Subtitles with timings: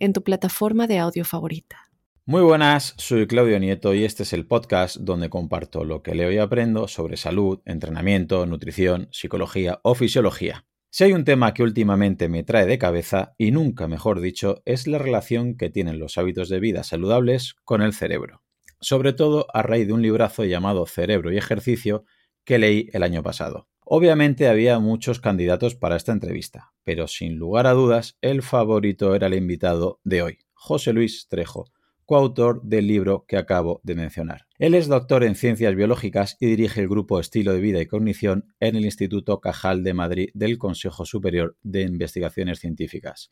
[0.00, 1.90] en tu plataforma de audio favorita.
[2.26, 6.32] Muy buenas, soy Claudio Nieto y este es el podcast donde comparto lo que leo
[6.32, 10.64] y aprendo sobre salud, entrenamiento, nutrición, psicología o fisiología.
[10.90, 14.88] Si hay un tema que últimamente me trae de cabeza, y nunca mejor dicho, es
[14.88, 18.42] la relación que tienen los hábitos de vida saludables con el cerebro.
[18.80, 22.04] Sobre todo a raíz de un librazo llamado Cerebro y Ejercicio
[22.44, 23.69] que leí el año pasado.
[23.92, 29.26] Obviamente había muchos candidatos para esta entrevista, pero sin lugar a dudas el favorito era
[29.26, 31.64] el invitado de hoy, José Luis Trejo,
[32.06, 34.46] coautor del libro que acabo de mencionar.
[34.60, 38.54] Él es doctor en ciencias biológicas y dirige el grupo Estilo de Vida y Cognición
[38.60, 43.28] en el Instituto Cajal de Madrid del Consejo Superior de Investigaciones Científicas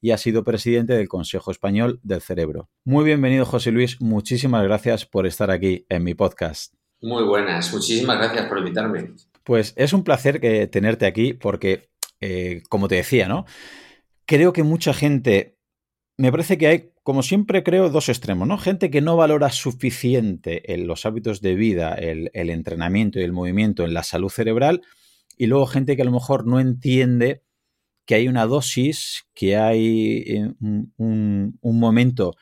[0.00, 2.68] y ha sido presidente del Consejo Español del Cerebro.
[2.82, 6.74] Muy bienvenido José Luis, muchísimas gracias por estar aquí en mi podcast.
[7.00, 9.14] Muy buenas, muchísimas gracias por invitarme.
[9.50, 13.46] Pues es un placer que, tenerte aquí porque, eh, como te decía, ¿no?
[14.24, 15.58] Creo que mucha gente,
[16.16, 18.58] me parece que hay, como siempre creo, dos extremos, ¿no?
[18.58, 23.84] Gente que no valora suficiente en los hábitos de vida, el, entrenamiento y el movimiento
[23.84, 24.82] en la salud cerebral,
[25.36, 27.42] y luego gente que a lo mejor no entiende
[28.06, 32.36] que hay una dosis, que hay eh, un momento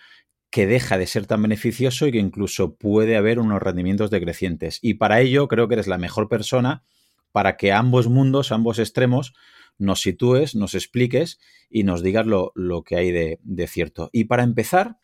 [0.51, 4.79] que deja de ser tan beneficioso y que incluso puede haber unos rendimientos decrecientes.
[4.83, 6.85] Y para ello creo que eres la mejor persona
[7.33, 9.35] para que ambos mundos, ambos extremos,
[9.79, 11.39] nos sitúes, nos expliques
[11.71, 12.53] y nos digas lo,
[12.85, 14.11] que hay de, cierto.
[14.13, 14.99] Y para empezar,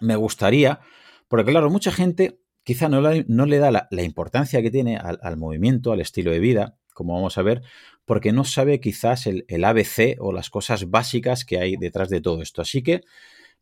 [0.00, 0.80] me gustaría,
[1.28, 6.00] porque claro, mucha gente quizá no, le da la, importancia que tiene al, movimiento, al
[6.00, 7.62] estilo de vida, como vamos a ver,
[8.04, 12.20] porque no sabe quizás el, el ABC o las cosas básicas que hay detrás de
[12.20, 12.62] todo esto.
[12.62, 13.02] Así que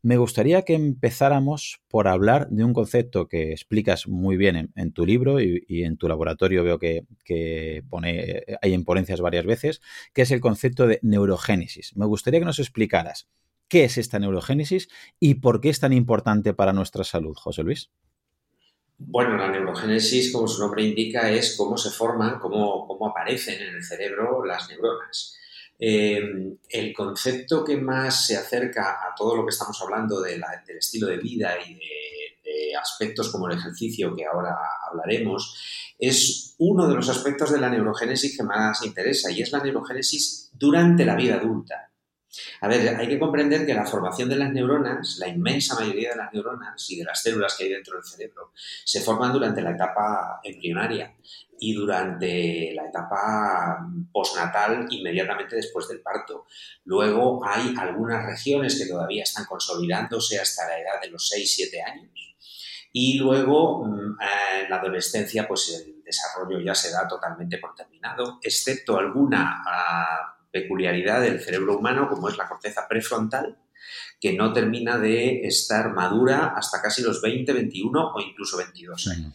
[0.01, 5.05] me gustaría que empezáramos por hablar de un concepto que explicas muy bien en, tu
[5.05, 9.81] libro y, en tu laboratorio veo que, pone, hay en ponencias varias veces,
[10.13, 11.95] que es el concepto de neurogénesis.
[11.97, 13.27] Me gustaría que nos explicaras
[13.67, 14.89] qué es esta neurogénesis
[15.19, 17.89] y por qué es tan importante para nuestra salud, José Luis.
[18.97, 23.83] Bueno, la neurogénesis, como su nombre indica, es cómo se forman, cómo aparecen en el
[23.83, 25.37] cerebro las neuronas.
[25.77, 26.21] Eh,
[26.69, 30.41] el concepto que más se acerca a todo lo que estamos hablando del
[30.77, 31.81] estilo de vida y de,
[32.79, 34.53] aspectos como el ejercicio que ahora
[34.89, 39.63] hablaremos, es uno de los aspectos de la neurogénesis que más interesa y es la
[39.63, 41.89] neurogénesis durante la vida adulta.
[42.61, 46.17] A ver, hay que comprender que la formación de las neuronas, la inmensa mayoría de
[46.17, 48.51] las neuronas y de las células que hay dentro del cerebro,
[48.83, 51.15] se forman durante la etapa embrionaria
[51.59, 56.45] y durante la etapa postnatal inmediatamente después del parto.
[56.85, 62.11] Luego hay algunas regiones que todavía están consolidándose hasta la edad de los 6-7 años.
[62.91, 64.17] Y luego mm,
[64.63, 70.34] en la adolescencia pues el desarrollo ya se da totalmente por terminado, excepto alguna ah,
[70.55, 73.57] peculiaridad del cerebro humano como es la corteza prefrontal,
[74.21, 79.33] que no termina de estar madura hasta casi los 20, 21 o incluso 22 años.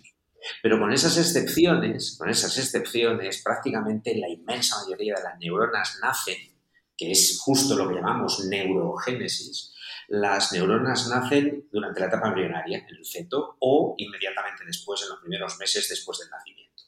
[0.63, 6.39] Pero con esas excepciones, con esas excepciones, prácticamente la inmensa mayoría de las neuronas nacen,
[6.97, 9.75] que es justo lo que llamamos neurogénesis,
[10.09, 15.21] las neuronas nacen durante la etapa embrionaria, en el feto, o inmediatamente después, en los
[15.21, 16.85] primeros meses después del nacimiento.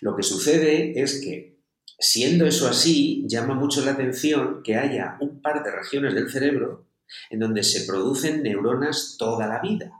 [0.00, 1.59] Lo que sucede es que,
[2.00, 6.86] siendo eso así, llama mucho la atención que haya un par de regiones del cerebro
[7.28, 9.92] en donde se producen neuronas toda la vida.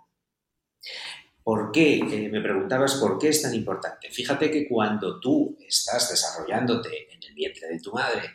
[1.43, 2.29] ¿Por qué?
[2.33, 4.09] Me preguntabas por qué es tan importante.
[4.11, 8.31] Fíjate que cuando tú estás desarrollándote en el vientre de tu madre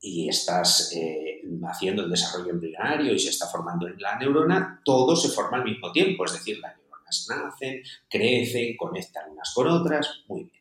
[0.00, 5.16] y estás eh, haciendo el desarrollo embrionario y se está formando en la neurona, todo
[5.16, 10.22] se forma al mismo tiempo, es decir, las neuronas nacen, crecen, conectan unas con otras,
[10.26, 10.59] muy bien.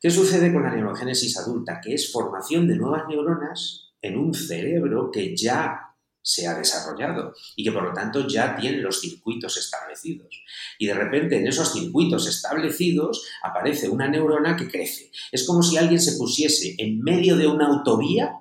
[0.00, 1.80] ¿Qué sucede con la neurogénesis adulta?
[1.82, 5.88] Que es formación de nuevas neuronas en un cerebro que ya
[6.22, 10.44] se ha desarrollado y que por lo tanto ya tiene los circuitos establecidos.
[10.78, 15.10] Y de repente en esos circuitos establecidos aparece una neurona que crece.
[15.32, 18.40] Es como si alguien se pusiese en medio de una autovía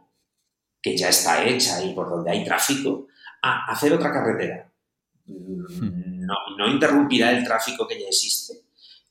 [0.82, 3.08] que ya está hecha y por donde hay tráfico
[3.42, 4.70] a hacer otra carretera.
[5.26, 8.67] Mm, no, no interrumpirá el tráfico que ya existe.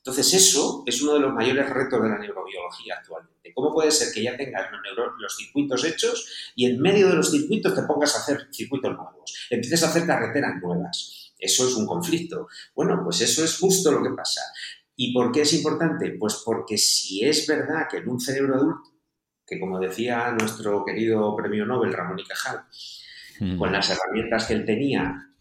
[0.07, 3.51] Entonces, eso es uno de los mayores retos de la neurobiología actualmente.
[3.53, 4.67] ¿Cómo puede ser que ya tengas
[5.19, 9.47] los, circuitos hechos y en medio de los circuitos te pongas a hacer circuitos nuevos?
[9.49, 11.33] Empieces a hacer carreteras nuevas.
[11.37, 12.47] Eso es un conflicto.
[12.73, 14.39] Bueno, pues eso es justo lo que pasa.
[14.95, 16.15] ¿Y por qué es importante?
[16.17, 18.89] Pues porque si es verdad que en un cerebro adulto,
[19.45, 22.63] que como decía nuestro querido premio Nobel Ramón y Cajal,
[23.41, 23.57] mm.
[23.57, 25.33] con las herramientas que él tenía,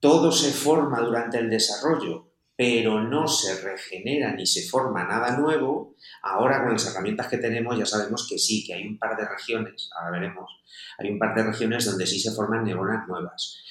[0.00, 2.27] todo se forma durante el desarrollo
[2.58, 7.78] pero no se regenera ni se forma nada nuevo, ahora con las herramientas que tenemos
[7.78, 10.50] ya sabemos que sí, que hay un par de regiones, ahora veremos,
[10.98, 13.62] hay un par de regiones donde sí se forman neuronas nuevas.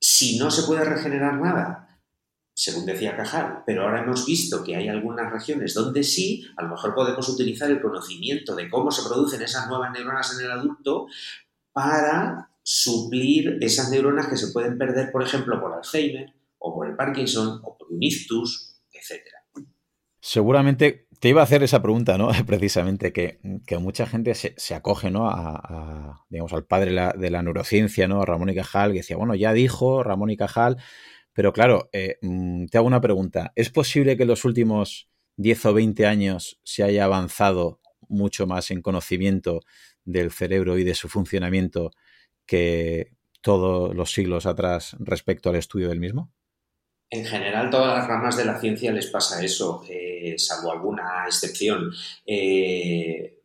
[0.00, 2.00] Si no se puede regenerar nada,
[2.54, 6.68] según decía Cajal, pero ahora hemos visto que hay algunas regiones donde sí, a lo
[6.68, 11.08] mejor podemos utilizar el conocimiento de cómo se producen esas nuevas neuronas en el adulto
[11.72, 16.96] para suplir esas neuronas que se pueden perder, por ejemplo, por Alzheimer, o por el
[16.96, 17.60] Parkinson,
[17.90, 19.22] un ictus, etc.
[20.20, 22.30] Seguramente te iba a hacer esa pregunta, ¿no?
[22.46, 23.38] Precisamente, que,
[23.78, 25.28] mucha gente se, acoge, ¿no?
[25.28, 28.24] A, digamos, al padre de la, neurociencia, ¿no?
[28.24, 30.76] Ramón y Cajal, que decía, bueno, ya dijo Ramón y Cajal,
[31.32, 33.52] pero claro, eh, mm, te hago una pregunta.
[33.54, 38.70] ¿Es posible que en los últimos 10 o 20 años se haya avanzado mucho más
[38.70, 39.60] en conocimiento
[40.04, 41.92] del cerebro y de su funcionamiento
[42.46, 46.32] que todos los siglos atrás respecto al estudio del mismo?
[47.10, 51.90] En general, todas las ramas de la ciencia les pasa eso, eh, salvo alguna excepción.
[52.26, 53.37] Eh,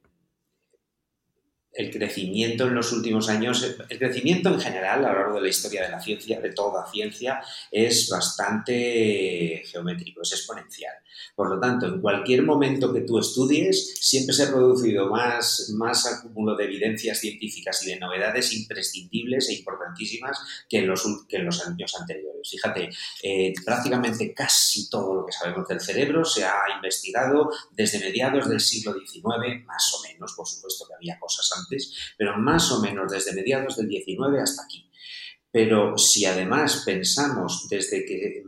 [1.73, 5.49] el crecimiento en los últimos años, el crecimiento en general a lo largo de la
[5.49, 7.41] historia de la ciencia, de toda ciencia,
[7.71, 10.93] es bastante geométrico, es exponencial.
[11.35, 16.05] Por lo tanto, en cualquier momento que tú estudies, siempre se ha producido más, más
[16.05, 20.37] acúmulo de evidencias científicas y de novedades imprescindibles e importantísimas
[20.69, 22.49] que en los, que en los años anteriores.
[22.49, 22.89] Fíjate,
[23.23, 28.59] eh, prácticamente casi todo lo que sabemos del cerebro se ha investigado desde mediados del
[28.59, 31.62] siglo XIX, más o menos, por supuesto que había cosas antes,
[32.17, 34.89] pero más o menos desde mediados del XIX hasta aquí.
[35.53, 38.43] Pero si además pensamos desde que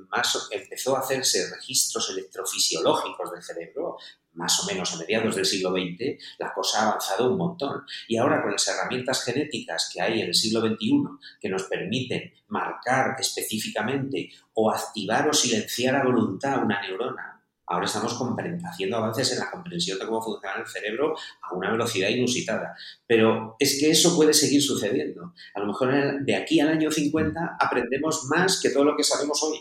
[0.50, 3.98] empezó a hacerse registros electrofisiológicos del cerebro,
[4.34, 7.84] más o menos a mediados del siglo XX, la cosa ha avanzado un montón.
[8.08, 11.04] Y ahora con las herramientas genéticas que hay en el siglo XXI
[11.40, 17.35] que nos permiten marcar específicamente o activar o silenciar a voluntad una neurona,
[17.68, 18.16] Ahora estamos
[18.66, 22.76] haciendo avances en la comprensión de cómo funciona el cerebro a una velocidad inusitada.
[23.08, 25.34] Pero es que eso puede seguir sucediendo.
[25.54, 29.42] A lo mejor de aquí al año 50 aprendemos más que todo lo que sabemos
[29.44, 29.60] hoy.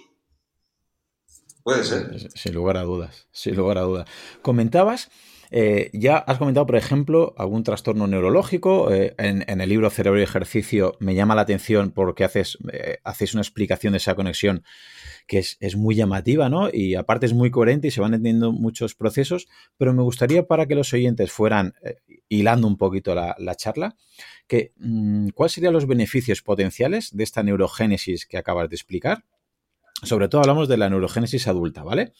[1.62, 2.30] Puede ser.
[2.34, 4.08] Sin lugar a dudas, sin lugar a dudas.
[4.42, 5.08] Comentabas
[5.50, 8.92] eh, ya has comentado, por ejemplo, algún trastorno neurológico.
[8.92, 12.98] Eh, en, el libro Cerebro y Ejercicio me llama la atención porque haces, eh,
[13.32, 14.64] una explicación de esa conexión
[15.26, 16.68] que es, muy llamativa, ¿no?
[16.72, 19.48] Y aparte es muy coherente y se van entendiendo muchos procesos,
[19.78, 21.74] pero me gustaría para que los oyentes fueran
[22.28, 23.96] hilando un poquito la, charla,
[24.46, 29.24] que mm, ¿cuáles serían los beneficios potenciales de esta neurogénesis que acabas de explicar?
[30.04, 32.12] Sobre todo hablamos de la neurogénesis adulta, ¿vale?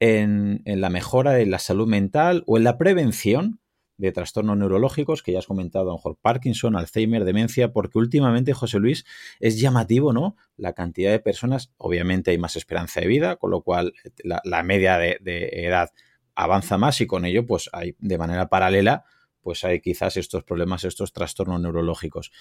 [0.00, 3.60] En, la mejora de la salud mental o en la prevención
[3.96, 8.52] de trastornos neurológicos que ya has comentado, a lo mejor Parkinson, Alzheimer, demencia, porque últimamente,
[8.52, 9.04] José Luis,
[9.38, 10.36] es llamativo, ¿no?
[10.56, 13.92] La cantidad de personas, obviamente hay más esperanza de vida, con lo cual
[14.24, 15.20] la, media de,
[15.52, 15.90] edad
[16.34, 19.04] avanza más y con ello, pues hay de manera paralela
[19.44, 22.32] pues hay quizás estos problemas, estos trastornos neurológicos.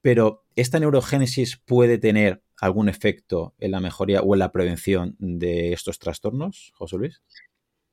[0.00, 5.72] Pero esta neurogénesis puede tener algún efecto en la mejoría o en la prevención de
[5.72, 7.20] estos trastornos, José Luis?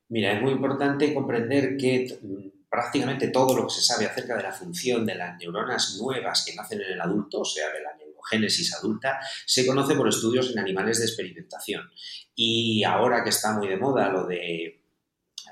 [0.08, 4.44] Mira, es muy importante comprender que mm, prácticamente todo lo que se sabe acerca de
[4.44, 7.96] la función de las neuronas nuevas que nacen en el adulto, o sea, de la
[7.96, 11.90] neurogénesis adulta, se conoce por estudios en animales de experimentación.
[12.36, 14.84] Y ahora que está muy de moda lo de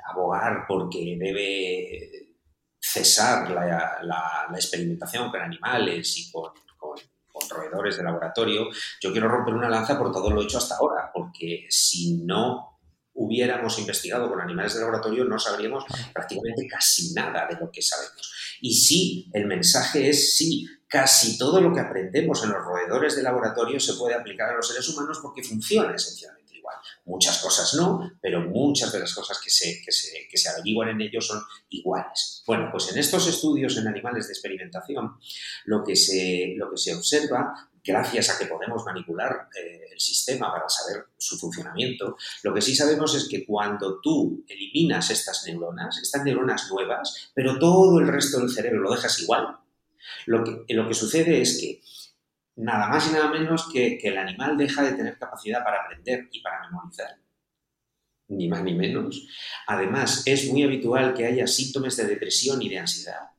[0.09, 2.28] abogar porque debe
[2.93, 6.53] cesar la, experimentación con animales y con,
[7.51, 8.69] roedores de laboratorio,
[9.01, 12.81] yo quiero romper una lanza por todo lo hecho hasta ahora, porque si no
[13.15, 18.59] hubiéramos investigado con animales de laboratorio, no sabríamos prácticamente casi nada de lo que sabemos.
[18.61, 23.23] Y sí, el mensaje es sí, casi todo lo que aprendemos en los roedores de
[23.23, 26.38] laboratorio se puede aplicar a los seres humanos porque funciona esencialmente.
[27.09, 30.91] Muchas cosas no, pero muchas de las cosas que se, que se, que se averiguan
[30.91, 32.43] en ellos son iguales.
[32.47, 35.17] Bueno, pues en estos estudios en animales de experimentación,
[35.65, 40.53] lo que se, lo que se observa gracias a que podemos manipular eh, el sistema
[40.53, 45.99] para saber su funcionamiento, lo que sí sabemos es que cuando tú eliminas estas neuronas,
[46.03, 49.57] estas neuronas nuevas, pero todo el resto del cerebro lo dejas igual,
[50.27, 51.81] lo que, lo que sucede es que
[52.59, 56.29] nada más y nada menos que, que el animal deja de tener capacidad para aprender
[56.31, 57.17] y para memorizar.
[58.29, 59.27] ni más ni menos.
[59.67, 63.31] Además, es muy habitual que haya síntomas de depresión y de ansiedad.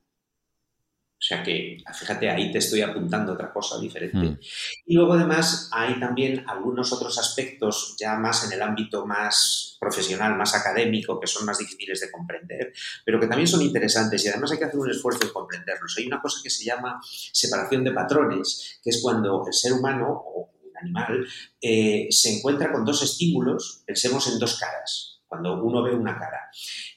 [1.20, 4.18] O sea que, fíjate, ahí te estoy apuntando otra cosa diferente.
[4.18, 4.40] Mm.
[4.86, 10.38] Y luego, además, hay también algunos otros aspectos ya más en el ámbito más profesional,
[10.38, 12.72] más académico, que son más difíciles de comprender,
[13.04, 15.94] pero que también son interesantes y además hay que hacer un esfuerzo en comprenderlos.
[15.98, 20.24] Hay una cosa que se llama separación de patrones, que es cuando el ser humano
[20.26, 21.28] o un animal
[21.62, 26.50] eh, se encuentra con dos estímulos, pensemos en dos caras, cuando uno ve una cara.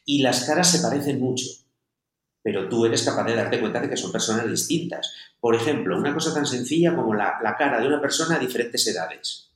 [0.04, 1.61] Y las caras se parecen mucho
[2.42, 5.14] pero tú eres capaz de darte cuenta de que son personas distintas.
[5.40, 9.48] Por ejemplo, una cosa tan sencilla como la, cara de una persona a diferentes edades.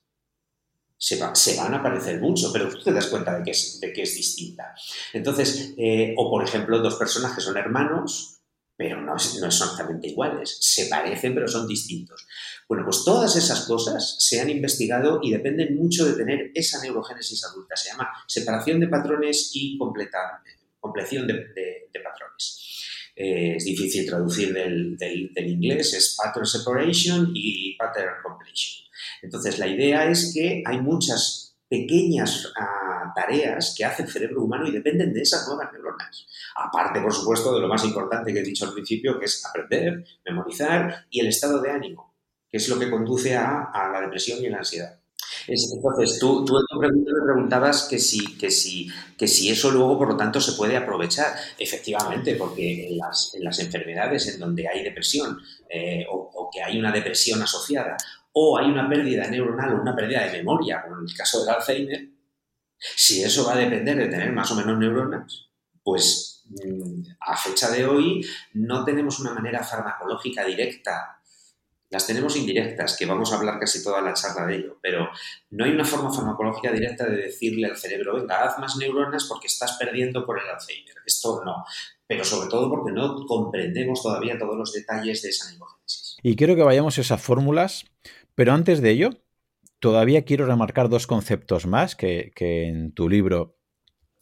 [0.98, 4.74] Se, van a parecer mucho, pero tú te das cuenta de que es, distinta.
[5.12, 8.40] Entonces, eh, o por ejemplo, dos personas que son hermanos,
[8.76, 10.56] pero no, no son exactamente iguales.
[10.60, 12.26] Se parecen, pero son distintos.
[12.68, 17.44] Bueno, pues todas esas cosas se han investigado y dependen mucho de tener esa neurogénesis
[17.44, 17.76] adulta.
[17.76, 20.42] Se llama separación de patrones y completa,
[20.86, 22.66] compleción de patrones.
[23.18, 24.98] Eh, es difícil traducir del,
[25.34, 28.86] inglés, es pattern separation y pattern completion.
[29.22, 34.68] Entonces, la idea es que hay muchas pequeñas ah, tareas que hace el cerebro humano
[34.68, 36.26] y dependen de esas nuevas neuronas.
[36.56, 40.04] Aparte, por supuesto, de lo más importante que he dicho al principio, que es aprender,
[40.26, 42.14] memorizar y el estado de ánimo,
[42.50, 44.95] que es lo que conduce a la depresión y a la ansiedad.
[45.48, 49.70] Entonces, tú, tú en tu pregunta me preguntabas que si, que, si, que si eso
[49.70, 51.34] luego, por lo tanto, se puede aprovechar.
[51.58, 55.38] Efectivamente, porque en las, en las enfermedades en donde hay depresión
[55.68, 57.96] eh, o, que hay una depresión asociada
[58.32, 61.54] o hay una pérdida neuronal o una pérdida de memoria, como en el caso del
[61.54, 62.08] Alzheimer,
[62.78, 65.48] si eso va a depender de tener más o menos neuronas,
[65.82, 71.16] pues mm, a fecha de hoy no tenemos una manera farmacológica directa
[71.90, 75.08] las tenemos indirectas, que vamos a hablar casi toda la charla de ello, pero
[75.50, 79.46] no hay una forma farmacológica directa de decirle al cerebro, venga, haz más neuronas porque
[79.46, 80.96] estás perdiendo por el Alzheimer.
[81.06, 81.64] Esto no,
[82.06, 86.16] pero sobre todo porque no comprendemos todavía todos los detalles de esa neurogénesis.
[86.22, 87.84] Y quiero que vayamos a esas fórmulas,
[88.34, 89.10] pero antes de ello,
[89.78, 93.56] todavía quiero remarcar dos conceptos más que, en tu libro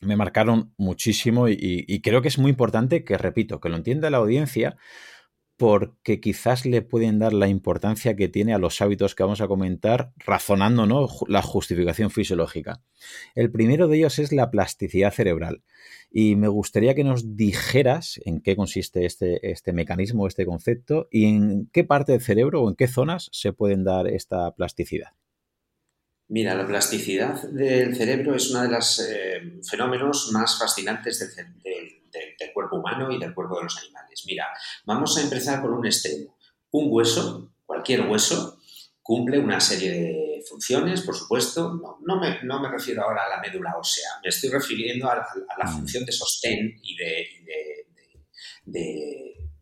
[0.01, 4.19] me marcaron muchísimo y creo que es muy importante que, repito, que lo entienda la
[4.19, 4.77] audiencia
[5.57, 9.47] porque quizás le pueden dar la importancia que tiene a los hábitos que vamos a
[9.47, 11.09] comentar, razonando ¿no?
[11.29, 12.83] la justificación fisiológica.
[13.35, 15.63] El primero de ellos es la plasticidad cerebral.
[16.11, 21.27] Y me gustaría que nos dijeras en qué consiste este, este mecanismo, este concepto, y
[21.27, 25.11] en qué parte del cerebro o en qué zonas se pueden dar esta plasticidad.
[26.27, 32.04] Mira, la plasticidad del cerebro es uno de los eh, fenómenos más fascinantes del, del
[32.53, 34.23] cuerpo humano y del cuerpo de los animales.
[34.27, 34.47] Mira,
[34.85, 36.37] vamos a empezar por un extremo.
[36.71, 38.59] Un hueso, cualquier hueso,
[39.03, 41.81] cumple una serie de funciones, por supuesto.
[42.01, 45.75] No, me, refiero ahora a la médula ósea, me estoy refiriendo a, la mm.
[45.75, 47.27] función de sostén y de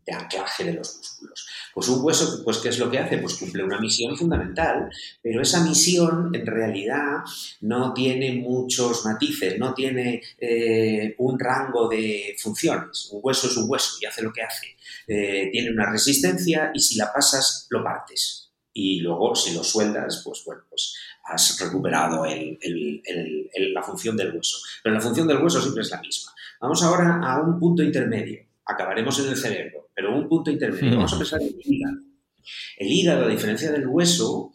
[0.04, 1.46] de anclaje de los músculos.
[1.74, 3.18] Pues un hueso, pues ¿qué es lo que hace?
[3.18, 4.90] Pues cumple una misión fundamental,
[5.22, 7.20] pero esa misión en realidad
[7.62, 13.08] no tiene muchos matices, no tiene eh, un rango de funciones.
[13.12, 14.66] Un hueso es un hueso y hace lo que hace.
[15.06, 18.50] Eh, tiene una resistencia y si la pasas, lo partes.
[18.74, 24.58] Y luego, si lo sueldas, pues bueno, pues has recuperado la función del hueso.
[24.82, 26.32] Pero la función del hueso siempre es la misma.
[26.60, 30.96] Vamos ahora a un punto intermedio acabaremos en el cerebro, pero un punto intermedio.
[30.96, 31.96] Vamos a pensar en el hígado.
[32.76, 34.52] El hígado, a diferencia del hueso,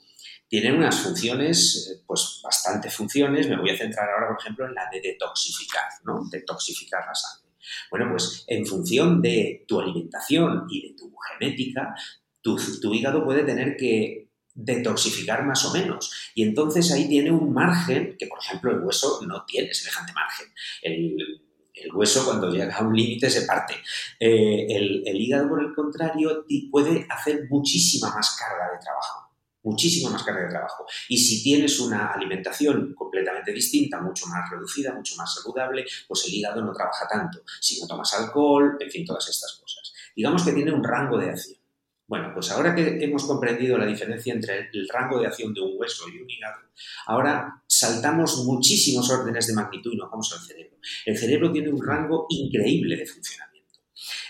[0.47, 3.49] tiene unas funciones, eh, pues bastante funciones.
[3.49, 6.21] Me voy a centrar ahora, por ejemplo, en la de detoxificar, ¿no?
[6.31, 7.51] Detoxificar la sangre.
[7.91, 11.93] Bueno, pues en función de tu alimentación y de tu genética,
[12.41, 16.31] tu, tu hígado puede tener que detoxificar más o menos.
[16.33, 20.47] Y entonces ahí tiene un margen que, por ejemplo, el hueso no tiene semejante margen.
[20.81, 21.46] El,
[21.83, 23.75] el hueso cuando llega a un límite se parte.
[24.19, 29.29] Eh, el, hígado, por el contrario, puede hacer muchísima más carga de trabajo,
[29.63, 30.85] muchísima más carga de trabajo.
[31.09, 36.33] Y si tienes una alimentación completamente distinta, mucho más reducida, mucho más saludable, pues el
[36.33, 37.43] hígado no trabaja tanto.
[37.59, 39.93] Si no tomas alcohol, en fin, todas estas cosas.
[40.15, 41.66] Digamos que tiene un rango de acción.
[42.07, 45.73] Bueno, pues ahora que hemos comprendido la diferencia entre el rango de acción de un
[45.77, 46.61] hueso y un hígado,
[47.05, 50.77] ahora saltamos muchísimos órdenes de magnitud y nos vamos al cerebro.
[51.05, 53.79] El cerebro tiene un rango increíble de funcionamiento.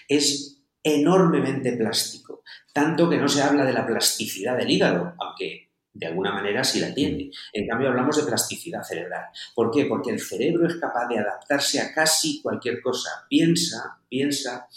[0.08, 2.44] Es enormemente plástico,
[2.74, 5.67] tanto que no se habla de la plasticidad del hígado, aunque
[5.98, 7.32] de alguna manera sí la tiene.
[7.54, 9.26] En cambio, hablamos de plasticidad cerebral.
[9.56, 9.86] ¿Por qué?
[9.86, 13.26] Porque el cerebro es capaz de adaptarse a casi cualquier cosa.
[13.30, 14.68] Piensa, piensa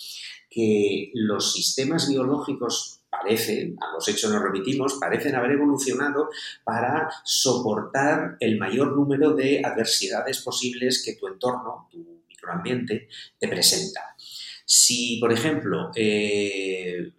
[0.48, 6.30] que los sistemas biológicos parecen, a los hechos nos remitimos, parecen haber evolucionado
[6.64, 13.08] para soportar el mayor número de adversidades posibles que tu entorno, tu microambiente,
[13.38, 14.16] te presenta.
[14.64, 17.12] Si, por ejemplo, eh,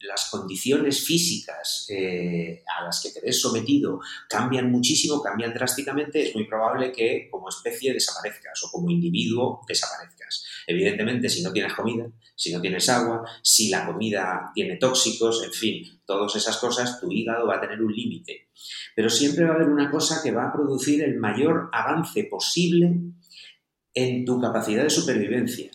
[0.00, 6.34] las condiciones físicas eh, a las que te ves sometido cambian muchísimo, cambian drásticamente, es
[6.34, 10.44] muy probable que como especie desaparezcas o como individuo desaparezcas.
[10.66, 15.52] Evidentemente, si no tienes comida, si no tienes agua, si la comida tiene tóxicos, en
[15.52, 18.48] fin, todas esas cosas, tu hígado va a tener un límite.
[18.94, 22.94] Pero siempre va a haber una cosa que va a producir el mayor avance posible
[23.94, 25.70] en tu capacidad de supervivencia,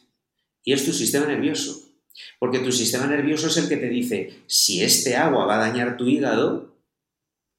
[0.63, 1.90] y es tu sistema nervioso.
[2.39, 5.97] Porque tu sistema nervioso es el que te dice, si este agua va a dañar
[5.97, 6.75] tu hígado,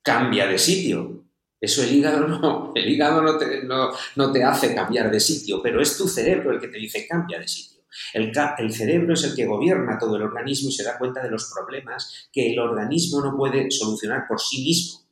[0.03, 1.25] cambia de sitio.
[1.61, 5.81] Eso el hígado no, el hígado no te, no, te hace cambiar de sitio, pero
[5.81, 7.83] es tu cerebro el que te dice cambia de sitio.
[8.15, 11.31] El, el, cerebro es el que gobierna todo el organismo y se da cuenta de
[11.31, 15.03] los problemas que el organismo no puede solucionar por sí mismo.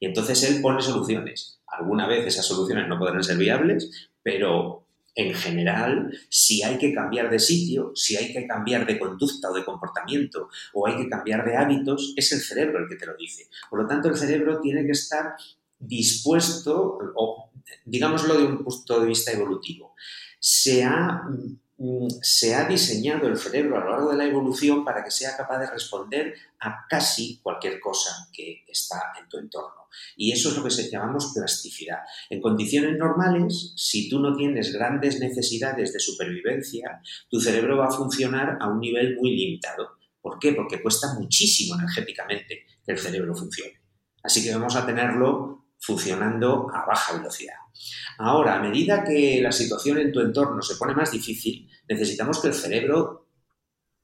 [0.00, 1.60] Y entonces él pone soluciones.
[1.66, 4.87] Alguna vez esas soluciones no podrán ser viables, pero
[5.18, 9.52] en general, si hay que cambiar de sitio, si hay que cambiar de conducta o
[9.52, 13.16] de comportamiento o hay que cambiar de hábitos, es el cerebro el que te lo
[13.16, 13.48] dice.
[13.68, 15.34] Por lo tanto, el cerebro tiene que estar
[15.76, 17.50] dispuesto, o
[17.84, 19.96] digámoslo de un punto de vista evolutivo,
[20.38, 21.24] se ha
[22.22, 25.58] se ha diseñado el cerebro a lo largo de la evolución para que sea capaz
[25.60, 29.88] de responder a casi cualquier cosa que está en tu entorno.
[30.16, 31.98] Y eso es lo que se llamamos plasticidad.
[32.30, 37.92] En condiciones normales, si tú no tienes grandes necesidades de supervivencia, tu cerebro va a
[37.92, 39.98] funcionar a un nivel muy limitado.
[40.20, 40.52] ¿Por qué?
[40.52, 43.80] Porque cuesta muchísimo energéticamente que el cerebro funcione.
[44.22, 47.54] Así que vamos a tenerlo funcionando a baja velocidad.
[48.18, 52.48] Ahora, a medida que la situación en tu entorno se pone más difícil, necesitamos que
[52.48, 53.28] el cerebro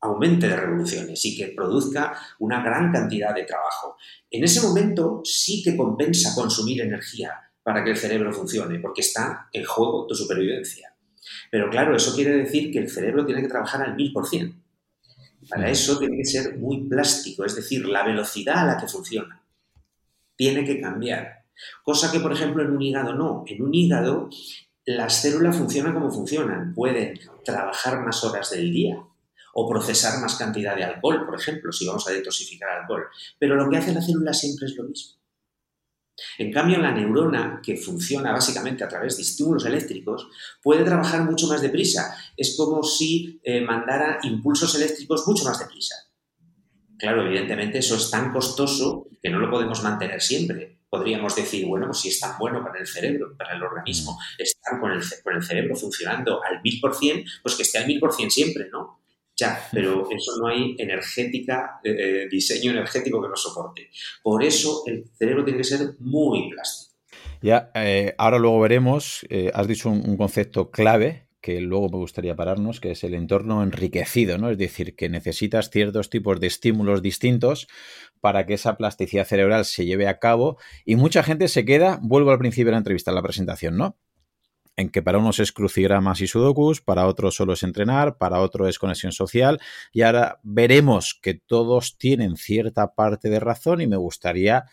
[0.00, 3.96] aumente de revoluciones y que produzca una gran cantidad de trabajo.
[4.30, 9.48] En ese momento sí que compensa consumir energía para que el cerebro funcione, porque está
[9.50, 10.94] en juego tu supervivencia.
[11.50, 14.62] Pero claro, eso quiere decir que el cerebro tiene que trabajar al mil por cien.
[15.48, 19.44] Para eso tiene que ser muy plástico, es decir, la velocidad a la que funciona
[20.36, 21.43] tiene que cambiar.
[21.82, 23.44] Cosa que, por ejemplo, en un hígado no.
[23.46, 24.28] En un hígado
[24.86, 26.74] las células funcionan como funcionan.
[26.74, 29.02] Pueden trabajar más horas del día
[29.54, 33.04] o procesar más cantidad de alcohol, por ejemplo, si vamos a detoxificar alcohol.
[33.38, 35.18] Pero lo que hace la célula siempre es lo mismo.
[36.38, 40.28] En cambio, la neurona, que funciona básicamente a través de estímulos eléctricos,
[40.62, 42.16] puede trabajar mucho más deprisa.
[42.36, 45.94] Es como si eh, mandara impulsos eléctricos mucho más deprisa.
[46.96, 51.86] Claro, evidentemente eso es tan costoso que no lo podemos mantener siempre podríamos decir, bueno,
[51.86, 54.42] pues si es tan bueno para el cerebro, para el organismo, mm.
[54.42, 57.88] estar con el, con el cerebro funcionando al mil por cien, pues que esté al
[57.88, 59.00] mil por cien siempre, ¿no?
[59.36, 63.90] Ya, pero eso no hay energética, eh, eh, diseño energético que lo soporte.
[64.22, 66.94] Por eso el cerebro tiene que ser muy plástico.
[67.42, 72.80] Ya, eh, ahora luego veremos, has dicho un, concepto clave que luego me gustaría pararnos,
[72.80, 74.48] que es el entorno enriquecido, ¿no?
[74.48, 77.66] Es decir, que necesitas ciertos tipos de estímulos distintos
[78.24, 80.56] para que esa plasticidad cerebral se lleve a cabo
[80.86, 83.98] y mucha gente se queda, vuelvo al principio de la entrevista, la presentación, ¿no?
[84.76, 88.66] En que para unos es crucigramas y sudokus, para otros solo es entrenar, para otro
[88.66, 89.60] es conexión social
[89.92, 94.64] y ahora veremos que todos tienen cierta parte de razón y me gustaría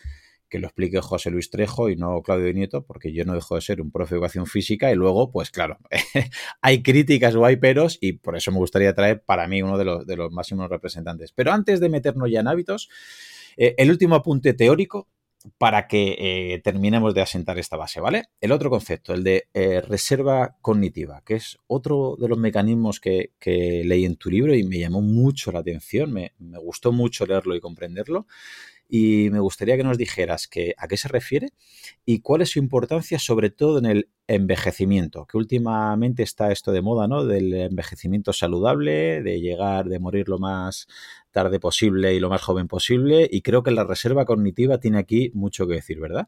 [0.48, 3.60] que lo explique José Luis Trejo y no Claudio Nieto, porque yo no dejo de
[3.60, 5.78] ser un profe de educación física y luego, pues claro,
[6.62, 9.84] hay críticas o hay peros y por eso me gustaría traer para mí uno de
[9.84, 11.32] los, de los máximos representantes.
[11.32, 12.90] Pero antes de meternos ya en hábitos,
[13.56, 15.08] eh, el último apunte teórico
[15.58, 18.24] para que eh, terminemos de asentar esta base, ¿vale?
[18.40, 23.32] El otro concepto, el de eh, reserva cognitiva, que es otro de los mecanismos que,
[23.44, 27.56] leí en tu libro y me llamó mucho la atención, me, me gustó mucho leerlo
[27.56, 28.26] y comprenderlo
[28.94, 31.54] y me gustaría que nos dijeras que, a qué se refiere
[32.04, 36.82] y cuál es su importancia, sobre todo en el envejecimiento, que últimamente está esto de
[36.82, 37.24] moda, ¿no?
[37.24, 40.88] Del envejecimiento saludable, de llegar, de morir lo más
[41.30, 45.30] tarde posible y lo más joven posible, y creo que la reserva cognitiva tiene aquí
[45.32, 46.26] mucho que decir, ¿verdad?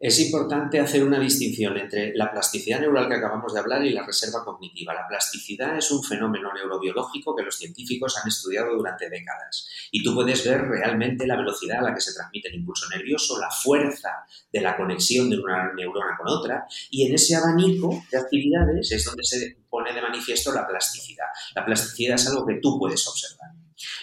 [0.00, 4.06] Es importante hacer una distinción entre la plasticidad neural que acabamos de hablar y la
[4.06, 4.94] reserva cognitiva.
[4.94, 10.14] La plasticidad es un fenómeno neurobiológico que los científicos han estudiado durante décadas y tú
[10.14, 14.24] puedes ver realmente la velocidad a la que se transmite el impulso nervioso, la fuerza
[14.50, 19.04] de la conexión de una neurona con otra y en ese abanico de actividades es
[19.04, 21.26] donde se pone de manifiesto la plasticidad.
[21.54, 23.50] La plasticidad es algo que tú puedes observar.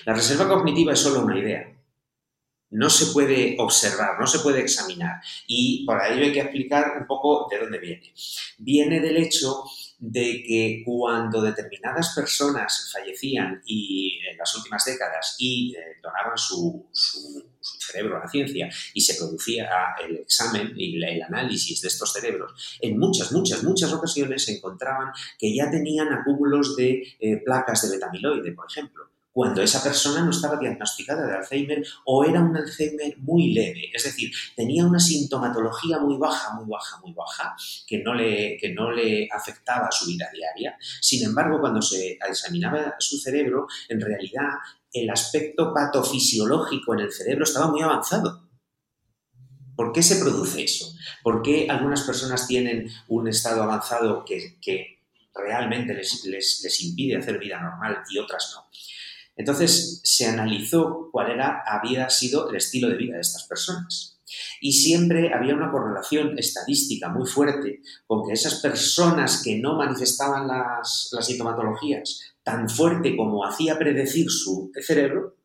[0.05, 1.76] La reserva cognitiva es solo una idea
[2.69, 5.21] no se puede observar, no se puede examinar.
[5.47, 8.13] Y por ello hay que explicar un poco de dónde viene.
[8.57, 9.63] Viene del hecho
[9.99, 16.87] de que cuando determinadas personas fallecían y en las últimas décadas y eh, donaban su,
[17.59, 19.69] cerebro a la ciencia y se producía
[20.05, 25.11] el examen y el análisis de estos cerebros, en muchas, muchas, muchas ocasiones se encontraban
[25.39, 30.31] que ya tenían acúmulos de eh, placas de betamiloide, por ejemplo cuando esa persona no
[30.31, 35.99] estaba diagnosticada de Alzheimer o era un Alzheimer muy leve, es decir, tenía una sintomatología
[35.99, 40.27] muy baja, muy baja, muy baja, que no le, que no le afectaba su vida
[40.33, 40.75] diaria.
[40.79, 44.53] Sin embargo, cuando se examinaba su cerebro, en realidad
[44.91, 48.49] el aspecto patofisiológico en el cerebro estaba muy avanzado.
[49.75, 50.95] ¿Por qué se produce eso?
[51.21, 54.57] ¿Por qué algunas personas tienen un estado avanzado que,
[55.35, 58.67] realmente les, les impide hacer vida normal y otras no?
[59.37, 64.17] Entonces se analizó cuál era, había sido el estilo de vida de estas personas.
[64.59, 70.47] Y siempre había una correlación estadística muy fuerte con que esas personas que no manifestaban
[70.47, 75.35] las, sintomatologías tan fuerte como hacía predecir su cerebro,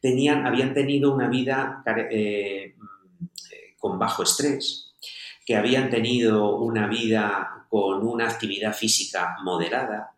[0.00, 2.74] tenían, habían tenido una vida eh,
[3.78, 4.94] con bajo estrés,
[5.44, 10.14] que habían tenido una vida con una actividad física moderada,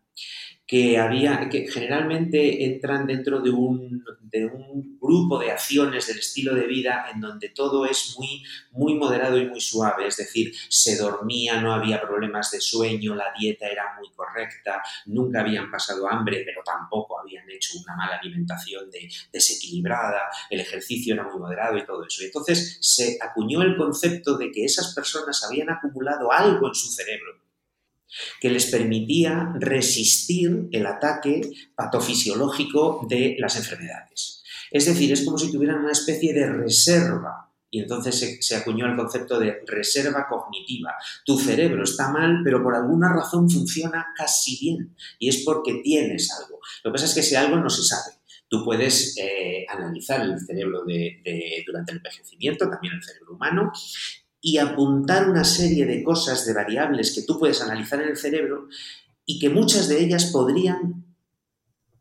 [0.66, 6.54] que, había, que generalmente entran dentro de un, de un, grupo de acciones del estilo
[6.54, 10.96] de vida en donde todo es muy, muy moderado y muy suave, es decir, se
[10.96, 16.42] dormía, no había problemas de sueño, la dieta era muy correcta, nunca habían pasado hambre,
[16.46, 18.88] pero tampoco habían hecho una mala alimentación
[19.30, 22.22] desequilibrada, el ejercicio era muy moderado y todo eso.
[22.22, 26.90] Y entonces se acuñó el concepto de que esas personas habían acumulado algo en su
[26.90, 27.43] cerebro
[28.40, 31.40] que les permitía resistir el ataque
[31.74, 34.42] patofisiológico de las enfermedades.
[34.70, 38.96] Es decir, es como si tuvieran una especie de reserva y entonces se, acuñó el
[38.96, 40.94] concepto de reserva cognitiva.
[41.24, 44.94] Tu cerebro está mal, pero por alguna razón funciona casi bien.
[45.18, 46.60] Y es porque tienes algo.
[46.84, 48.14] Lo que pasa es que ese algo no se sabe.
[48.48, 50.84] Tú puedes eh, analizar el cerebro
[51.66, 53.72] durante el envejecimiento, también el cerebro humano,
[54.46, 58.68] y apuntar una serie de cosas, de variables que tú puedes analizar en el cerebro
[59.24, 61.06] y que muchas de ellas podrían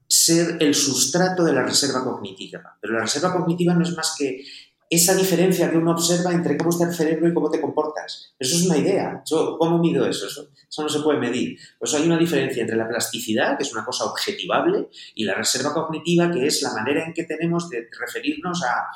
[0.09, 2.77] ser el sustrato de la reserva cognitiva.
[2.81, 4.43] Pero la reserva cognitiva no es más que
[4.89, 8.33] esa diferencia que uno observa entre cómo está el cerebro y cómo te comportas.
[8.37, 9.23] Eso es una idea.
[9.57, 10.27] ¿Cómo mido eso?
[10.27, 10.49] eso?
[10.69, 11.57] Eso no se puede medir.
[11.79, 15.73] Pues hay una diferencia entre la plasticidad, que es una cosa objetivable, y la reserva
[15.73, 18.87] cognitiva, que es la manera en que tenemos de referirnos a,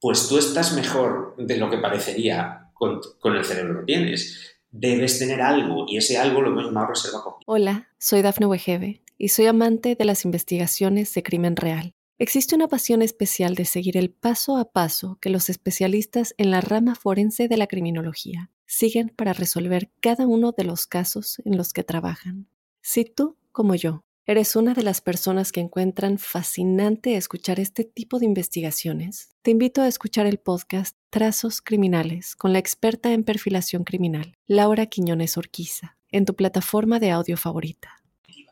[0.00, 3.00] pues tú estás mejor de lo que parecería con,
[3.34, 4.58] el cerebro que tienes.
[4.70, 7.52] Debes tener algo y ese algo lo hemos llamado reserva cognitiva.
[7.52, 11.94] Hola, soy Dafne Wegebe y soy amante de las investigaciones de crimen real.
[12.20, 16.60] Existe una pasión especial de seguir el paso a paso que los especialistas en la
[16.60, 21.72] rama forense de la criminología siguen para resolver cada uno de los casos en los
[21.72, 22.48] que trabajan.
[22.82, 28.18] Si tú, como yo, ¿Eres una de las personas que encuentran fascinante escuchar este tipo
[28.18, 29.30] de investigaciones?
[29.40, 34.84] Te invito a escuchar el podcast Trazos Criminales con la experta en perfilación criminal, Laura
[34.84, 38.02] Quiñones Orquiza, en tu plataforma de audio favorita.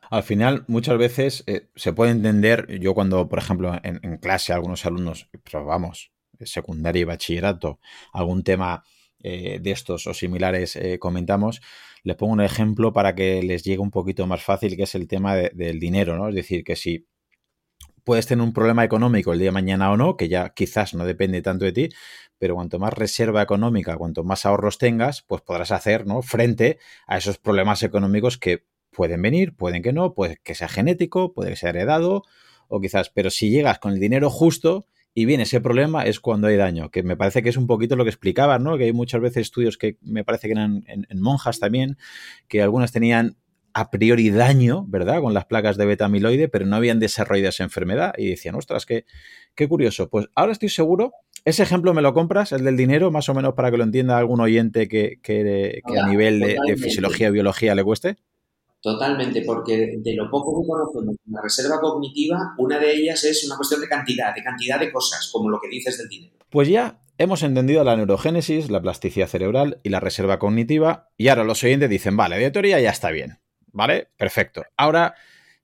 [0.08, 4.54] Al final, muchas veces eh, se puede entender, yo cuando, por ejemplo, en, en clase
[4.54, 6.10] algunos alumnos, pero vamos,
[6.40, 7.80] secundaria y bachillerato,
[8.14, 8.82] algún tema
[9.22, 11.60] eh, de estos o similares eh, comentamos,
[12.02, 15.08] les pongo un ejemplo para que les llegue un poquito más fácil, que es el
[15.08, 16.28] tema del dinero, ¿no?
[16.28, 17.06] Es decir, que si
[18.04, 21.04] puedes tener un problema económico el día de mañana o no, que ya quizás no
[21.04, 21.88] depende tanto de ti,
[22.38, 26.22] pero cuanto más reserva económica, cuanto más ahorros tengas, pues podrás hacer, ¿no?
[26.22, 31.32] Frente a esos problemas económicos que pueden venir, pueden que no, puede que sea genético,
[31.32, 32.22] puede que sea heredado,
[32.68, 34.86] o quizás, pero si llegas con el dinero justo,
[35.18, 37.96] y bien, ese problema es cuando hay daño, que me parece que es un poquito
[37.96, 38.76] lo que explicabas, ¿no?
[38.76, 41.96] Que hay muchas veces estudios que me parece que eran en, monjas también,
[42.48, 43.38] que algunas tenían
[43.72, 45.22] a priori daño, ¿verdad?
[45.22, 48.12] Con las placas de beta-amiloide, pero no habían desarrollado esa enfermedad.
[48.18, 49.06] Y decían, ostras, qué,
[49.54, 50.10] qué curioso.
[50.10, 51.14] Pues ahora estoy seguro,
[51.46, 54.18] ese ejemplo me lo compras, el del dinero, más o menos para que lo entienda
[54.18, 55.18] algún oyente que,
[55.98, 58.16] a nivel de, de, fisiología y biología le cueste.
[58.86, 63.56] Totalmente, porque de lo poco que conocemos la reserva cognitiva, una de ellas es una
[63.56, 66.36] cuestión de cantidad, de cantidad de cosas, como lo que dices del dinero.
[66.50, 71.42] Pues ya hemos entendido la neurogénesis, la plasticidad cerebral y la reserva cognitiva, y ahora
[71.42, 73.40] los oyentes dicen, vale, de teoría ya está bien,
[73.72, 74.06] ¿vale?
[74.16, 74.62] Perfecto.
[74.76, 75.16] Ahora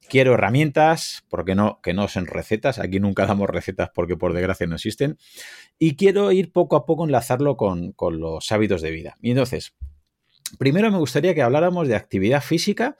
[0.09, 4.67] quiero herramientas, porque no, que no son recetas, aquí nunca damos recetas porque por desgracia
[4.67, 5.17] no existen,
[5.79, 9.17] y quiero ir poco a poco enlazarlo con, con los hábitos de vida.
[9.23, 9.77] Y entonces,
[10.59, 12.97] Primero me gustaría que habláramos de actividad física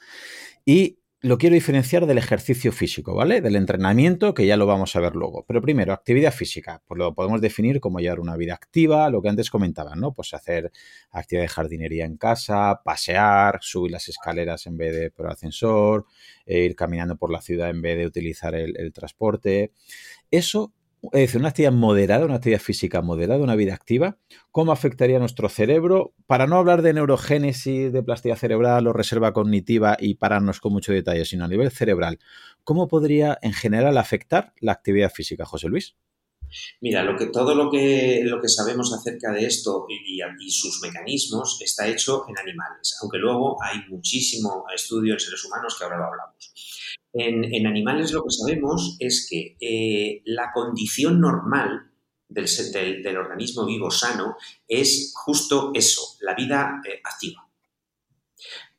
[0.65, 3.41] y lo quiero diferenciar del ejercicio físico, ¿vale?
[3.41, 5.45] Del entrenamiento, que ya lo vamos a ver luego.
[5.47, 6.83] Pero primero, actividad física.
[6.85, 10.13] Pues lo podemos definir como llevar una vida activa, lo que antes comentaban, ¿no?
[10.13, 10.73] Pues hacer
[11.13, 16.07] actividad de jardinería en casa, pasear, subir las escaleras en vez de por el ascensor,
[16.45, 19.73] e ir caminando por la ciudad en vez de utilizar el, el transporte.
[20.29, 20.75] Eso
[21.11, 24.19] es decir, una actividad moderada, una actividad física moderada, una vida activa,
[24.53, 26.15] ¿cómo afectaría nuestro cerebro?
[26.27, 30.93] Para no hablar de neurogénesis, de plasticidad cerebral o reserva cognitiva y pararnos con mucho
[30.93, 32.21] detalle, sino a nivel cerebral,
[32.63, 35.97] ¿cómo podría en general afectar la actividad física, José Luis?
[36.81, 40.81] Mira, lo que, todo lo que, lo que sabemos acerca de esto y, y, sus
[40.83, 45.99] mecanismos está hecho en animales, aunque luego hay muchísimo estudio en seres humanos que ahora
[45.99, 46.53] lo hablamos.
[47.15, 51.91] En, animales lo que sabemos es que eh, la condición normal
[52.29, 52.47] del,
[53.03, 57.47] del, organismo vivo sano es justo eso, la vida eh, activa.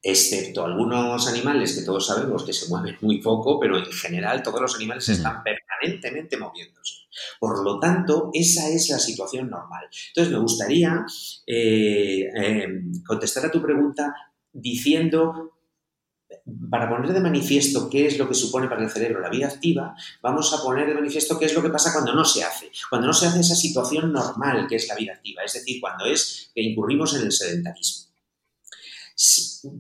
[0.01, 4.59] Excepto algunos animales que todos sabemos que se mueven muy poco, pero en general todos
[4.59, 6.95] los animales están permanentemente moviéndose.
[7.39, 9.85] Por lo tanto, esa es la situación normal.
[10.09, 11.05] Entonces, me gustaría
[11.47, 12.27] eh,
[13.05, 14.13] contestar a tu pregunta
[14.51, 15.52] diciendo
[16.69, 19.95] para poner de manifiesto qué es lo que supone para el cerebro la vida activa,
[20.21, 22.71] vamos a poner de manifiesto qué es lo que pasa cuando no se hace.
[22.89, 26.05] Cuando no se hace esa situación normal que es la vida activa, es decir, cuando
[26.05, 28.03] es que incurrimos en el sedentarismo.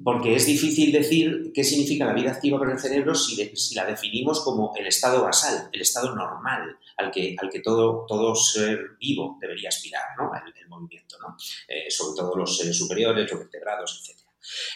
[0.03, 3.35] Porque es difícil decir qué significa la vida activa para el cerebro si,
[3.75, 8.35] la definimos como el estado basal, el estado normal al que, al que todo, todo
[8.35, 10.31] ser vivo debería aspirar, ¿no?
[10.33, 11.35] el, movimiento, ¿no?
[11.67, 14.22] Eh, sobre todo los seres superiores, los vertebrados, etc.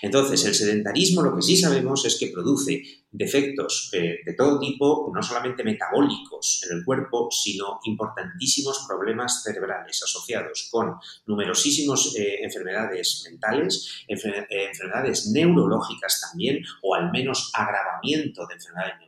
[0.01, 5.11] Entonces, el sedentarismo lo que sí sabemos es que produce defectos eh, de todo tipo,
[5.13, 13.23] no solamente metabólicos en el cuerpo, sino importantísimos problemas cerebrales asociados con numerosísimas eh, enfermedades
[13.29, 19.06] mentales, enfermedades neurológicas también, o al menos agravamiento de enfermedades neurológicas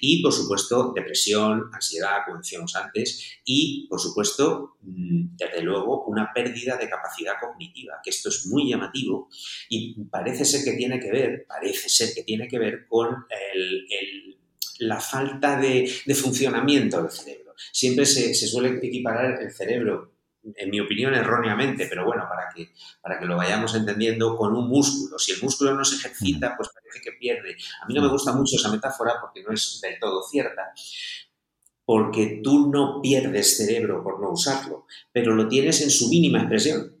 [0.00, 6.30] y, por supuesto, depresión, ansiedad, como decíamos antes, y, por supuesto, mm, desde luego, una
[6.34, 9.28] pérdida de capacidad cognitiva, que esto es muy llamativo
[9.68, 13.24] y parece ser que tiene que ver, parece ser que tiene que ver con
[14.78, 17.54] la falta de, funcionamiento del cerebro.
[17.72, 20.11] Siempre se, se suele equiparar el cerebro
[20.56, 24.68] en mi opinión erróneamente, pero bueno, para que, para que lo vayamos entendiendo con un
[24.68, 25.18] músculo.
[25.18, 27.56] Si el músculo no se ejercita, pues parece que pierde.
[27.82, 30.72] A mí no me gusta mucho esa metáfora porque no es del todo cierta,
[31.84, 36.96] porque tú no pierdes cerebro por no usarlo, pero lo tienes en su mínima expresión.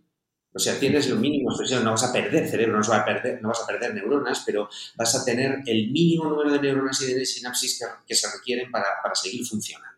[0.54, 3.40] O sea, tienes lo mínimo expresión, no vas a perder cerebro, no vas a perder,
[3.40, 7.14] no vas a perder neuronas, pero vas a tener el mínimo número de neuronas y
[7.14, 9.91] de sinapsis que, se requieren para, para seguir funcionando.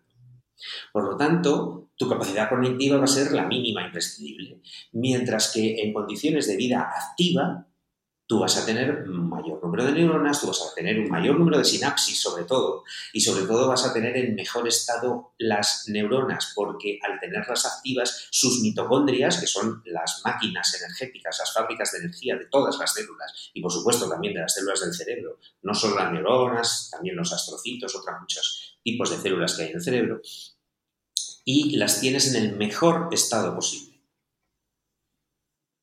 [0.92, 4.60] Por lo tanto, tu capacidad cognitiva va a ser la mínima imprescindible,
[4.92, 7.66] mientras que en condiciones de vida activa,
[8.26, 11.58] tú vas a tener mayor número de neuronas, tú vas a tener un mayor número
[11.58, 16.52] de sinapsis sobre todo, y sobre todo vas a tener en mejor estado las neuronas,
[16.54, 22.36] porque al tenerlas activas, sus mitocondrias, que son las máquinas energéticas, las fábricas de energía
[22.36, 25.96] de todas las células, y por supuesto también de las células del cerebro, no solo
[25.96, 30.20] las neuronas, también los astrocitos, otros muchos tipos de células que hay en el cerebro,
[31.44, 33.94] y las tienes en el mejor estado posible.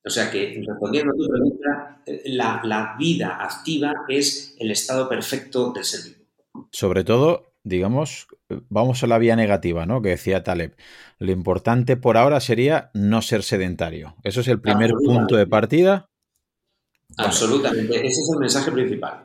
[0.04, 5.84] O sea que, respondiendo a tu pregunta, la, vida activa es el estado perfecto del
[5.84, 6.66] ser vivo.
[6.72, 8.26] Sobre todo, digamos,
[8.68, 10.02] vamos a la vía negativa, ¿no?
[10.02, 10.74] Que decía Taleb.
[11.18, 14.16] Lo importante por ahora sería no ser sedentario.
[14.24, 16.10] Eso es el primer punto de partida.
[17.16, 17.94] Absolutamente.
[17.94, 19.24] Ese es el mensaje principal.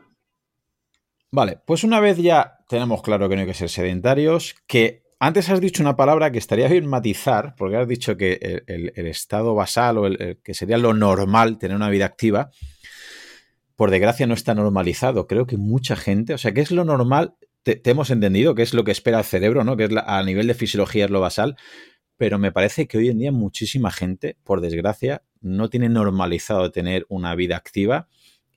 [1.31, 5.49] Vale, pues una vez ya tenemos claro que no hay que ser sedentarios, que antes
[5.49, 9.97] has dicho una palabra que estaría bien matizar, porque has dicho que el, estado basal
[9.97, 12.51] o el, que sería lo normal, tener una vida activa,
[13.75, 15.27] por desgracia no está normalizado.
[15.27, 17.35] Creo que mucha gente, o sea, ¿qué es lo normal?
[17.63, 19.75] Te, hemos entendido que es lo que espera el cerebro, ¿no?
[19.75, 21.57] Que es a nivel de fisiología es lo basal,
[22.17, 27.05] pero me parece que hoy en día muchísima gente, por desgracia, no tiene normalizado tener
[27.09, 28.07] una vida activa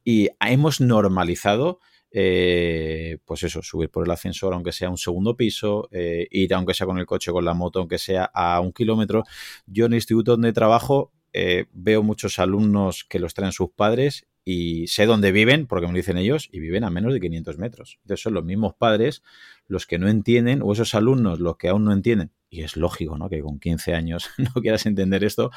[0.05, 1.81] y hemos normalizado
[2.12, 6.75] eh, pues eso, subir por el ascensor aunque sea un segundo piso, eh, ir aunque
[6.75, 9.25] sea con el coche, con la moto, aunque sea a un kilómetro.
[9.66, 14.27] Yo en el instituto donde trabajo eh, veo muchos alumnos que los traen sus padres
[14.44, 17.59] y sé dónde viven, porque me lo dicen ellos, y viven a menos de 500
[17.59, 17.99] metros.
[18.03, 19.23] Entonces son los mismos padres
[19.68, 23.16] los que no entienden, o esos alumnos los que aún no entienden, y es lógico,
[23.16, 23.29] ¿no?
[23.29, 25.51] Que con 15 años no quieras entender esto,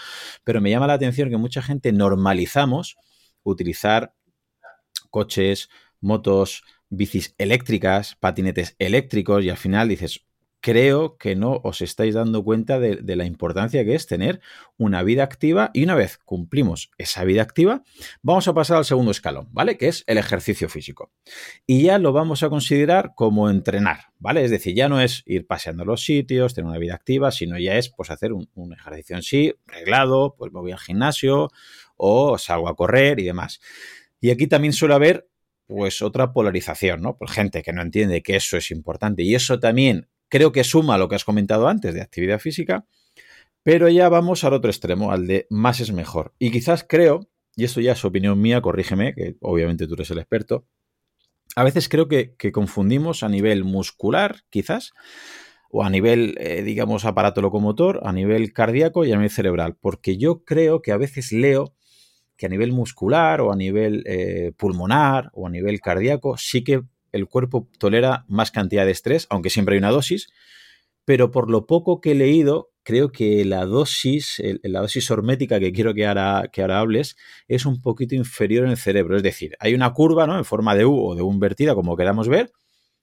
[0.44, 2.98] pero me llama la atención que mucha gente normalizamos
[3.44, 4.14] utilizar
[5.10, 5.70] coches,
[6.04, 10.26] motos, bicis eléctricas, patinetes eléctricos y al final dices,
[10.64, 14.40] creo que no os estáis dando cuenta de, la importancia que es tener
[14.78, 17.84] una vida activa y una vez cumplimos esa vida activa,
[18.22, 19.78] vamos a pasar al segundo escalón, ¿vale?
[19.78, 21.12] Que es el ejercicio físico.
[21.68, 24.46] Y ya lo vamos a considerar como entrenar, ¿vale?
[24.46, 27.76] Es decir, ya no es ir paseando los sitios, tener una vida activa, sino ya
[27.76, 31.50] es pues hacer un, un ejercicio en sí, reglado, pues me voy al gimnasio
[31.98, 33.60] o salgo a correr y demás.
[34.22, 35.28] Y aquí también suele haber
[35.74, 37.18] pues otra polarización, ¿no?
[37.18, 41.00] Pues gente que no entiende que eso es importante y eso también creo que suma
[41.00, 42.86] lo que has comentado antes de actividad física,
[43.64, 46.36] pero ya vamos al otro extremo, al de más es mejor.
[46.38, 50.20] Y quizás creo, y esto ya es opinión mía, corrígeme, que obviamente tú eres el
[50.20, 50.68] experto,
[51.56, 54.94] a veces creo que, confundimos a nivel muscular, quizás,
[55.72, 60.18] o a nivel, eh, digamos, aparato locomotor, a nivel cardíaco y a nivel cerebral, porque
[60.18, 61.74] yo creo que a veces leo
[62.38, 66.82] que a nivel muscular o a nivel eh, pulmonar o a nivel cardíaco sí que
[67.12, 70.30] el cuerpo tolera más cantidad de estrés, aunque siempre hay una dosis,
[71.06, 75.60] pero por lo poco que he leído, creo que la dosis, el, la dosis hormética
[75.60, 77.16] que quiero que ahora, que ahora hables,
[77.48, 79.16] es un poquito inferior en el cerebro.
[79.18, 80.38] Es decir, hay una curva ¿no?
[80.38, 82.52] en forma de U o de U invertida, como queramos ver,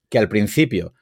[0.09, 0.95] que al principio,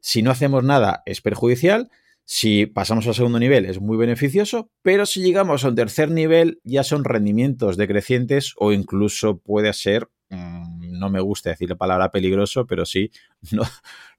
[0.00, 1.90] si no hacemos nada, es perjudicial,
[2.24, 6.60] si pasamos al segundo nivel es muy beneficioso, pero si llegamos a un tercer nivel
[6.64, 12.10] ya son rendimientos decrecientes o incluso puede ser, mmm, no me gusta decir la palabra
[12.10, 13.10] peligroso, pero sí,
[13.52, 13.62] no,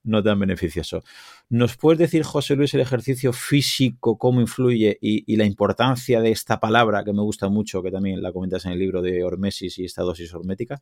[0.04, 1.04] no tan beneficioso.
[1.50, 6.32] ¿Nos puedes decir, José Luis, el ejercicio físico, cómo influye y, y, la importancia de
[6.32, 9.80] esta palabra que me gusta mucho, que también la comentas en el libro de Hormesis
[9.80, 10.82] y esta dosis hormética?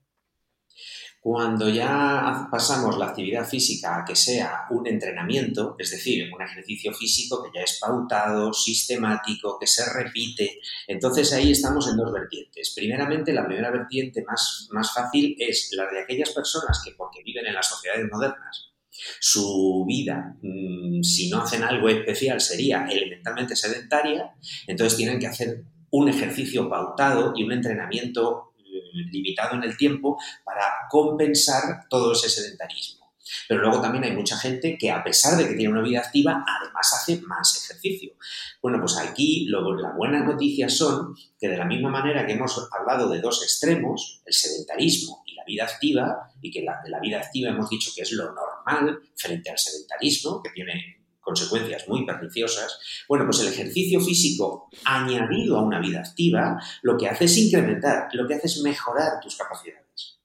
[1.23, 6.91] Cuando ya pasamos la actividad física a que sea un entrenamiento, es decir, un ejercicio
[6.93, 12.73] físico que ya es pautado, sistemático, que se repite, entonces ahí estamos en dos vertientes.
[12.75, 17.45] Primeramente, la primera vertiente más, más fácil es la de aquellas personas que porque viven
[17.45, 18.71] en las sociedades modernas,
[19.19, 24.33] su vida, mmm, si no hacen algo especial, sería elementalmente sedentaria,
[24.65, 28.50] entonces tienen que hacer un ejercicio pautado y un entrenamiento
[28.93, 33.01] limitado en el tiempo para compensar todo ese sedentarismo.
[33.47, 36.43] Pero luego también hay mucha gente que a pesar de que tiene una vida activa,
[36.47, 38.13] además hace más ejercicio.
[38.61, 42.67] Bueno, pues aquí lo, las buenas noticias son que de la misma manera que hemos
[42.71, 47.19] hablado de dos extremos, el sedentarismo y la vida activa, y que de la vida
[47.19, 51.00] activa hemos dicho que es lo normal frente al sedentarismo, que tiene
[51.31, 57.07] consecuencias muy perniciosas, bueno, pues el ejercicio físico añadido a una vida activa lo que
[57.07, 60.19] hace es incrementar, lo que hace es mejorar tus capacidades.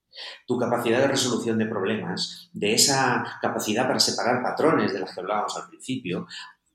[0.46, 5.20] Tu capacidad de resolución de problemas, de esa capacidad para separar patrones de las que
[5.20, 6.26] hablábamos al principio,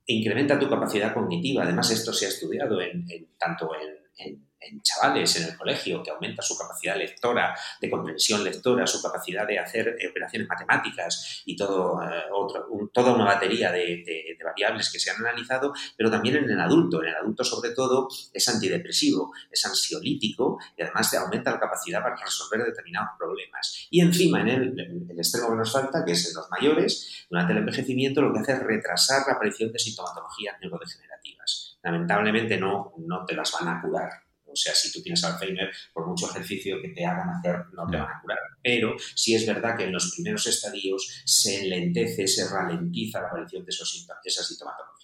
[0.06, 1.63] incrementa tu capacidad cognitiva.
[1.63, 3.06] Además, esto se ha estudiado en,
[3.38, 8.86] tanto en en chavales en el colegio, que aumenta su capacidad lectora, de comprensión lectora,
[8.86, 14.38] su capacidad de hacer eh, operaciones matemáticas y todo, eh, otro, toda una batería de,
[14.43, 17.02] variables que se han analizado, pero también en el adulto.
[17.02, 22.15] En el adulto, sobre todo, es antidepresivo, es ansiolítico y además aumenta la capacidad para
[22.15, 23.88] resolver determinados problemas.
[23.89, 27.26] Y encima, en el, en el extremo que nos falta, que es en los mayores,
[27.30, 31.78] durante el envejecimiento lo que hace es retrasar la aparición de sintomatologías neurodegenerativas.
[31.84, 36.08] Lamentablemente no, no te las van a curar o sea, si tú tienes Alzheimer, por
[36.08, 38.38] mucho ejercicio que te hagan hacer, no te van a curar.
[38.62, 43.64] Pero sí es verdad que en los primeros estadios se enlentece, se ralentiza la aparición
[43.66, 45.02] de, esos, de esa sintomatología.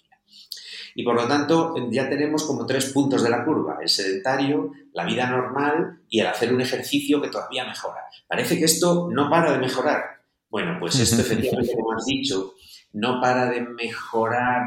[0.94, 5.04] Y por lo tanto, ya tenemos como tres puntos de la curva, el sedentario, la
[5.04, 8.00] vida normal y el hacer un ejercicio que todavía mejora.
[8.26, 10.22] Parece que esto no para de mejorar.
[10.50, 12.54] Bueno, pues esto efectivamente, como has dicho,
[12.92, 14.64] no para de mejorar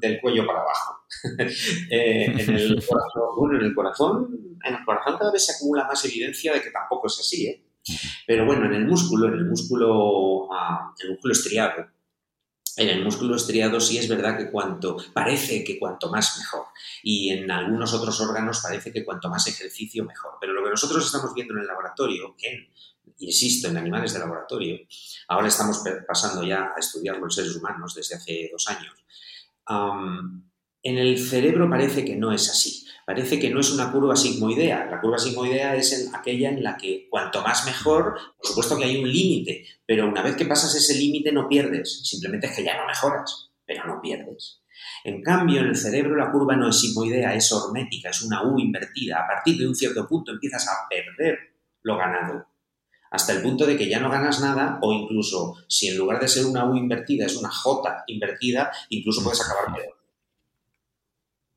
[0.00, 1.04] del cuello para abajo.
[1.90, 5.86] eh, en, el corazón, bueno, en el corazón, en el corazón cada vez se acumula
[5.86, 7.64] más evidencia de que tampoco es así, ¿eh?
[8.26, 11.86] Pero bueno, en el músculo, en el músculo, ah, el músculo estriado,
[12.78, 16.66] en el músculo estriado sí es verdad que cuanto, parece que cuanto más mejor.
[17.02, 20.34] Y en algunos otros órganos parece que cuanto más ejercicio mejor.
[20.40, 22.68] Pero lo que nosotros estamos viendo en el laboratorio, en
[23.18, 24.78] insisto, en animales de laboratorio,
[25.28, 28.94] ahora estamos pasando ya a estudiarlo en seres humanos desde hace dos años,
[30.82, 32.86] en el cerebro parece que no es así.
[33.04, 34.86] Parece que no es una curva sigmoidea.
[34.90, 39.02] La curva sigmoidea es aquella en la que cuanto más mejor, por supuesto que hay
[39.02, 42.76] un límite, pero una vez que pasas ese límite no pierdes, simplemente es que ya
[42.76, 44.60] no mejoras, pero no pierdes.
[45.04, 48.58] En cambio, en el cerebro la curva no es sigmoidea, es hormética, es una U
[48.58, 49.24] invertida.
[49.24, 51.38] A partir de un cierto punto empiezas a perder
[51.82, 52.46] lo ganado
[53.10, 56.28] hasta el punto de que ya no ganas nada o incluso si en lugar de
[56.28, 59.98] ser una U invertida es una J invertida, incluso puedes acabar peor.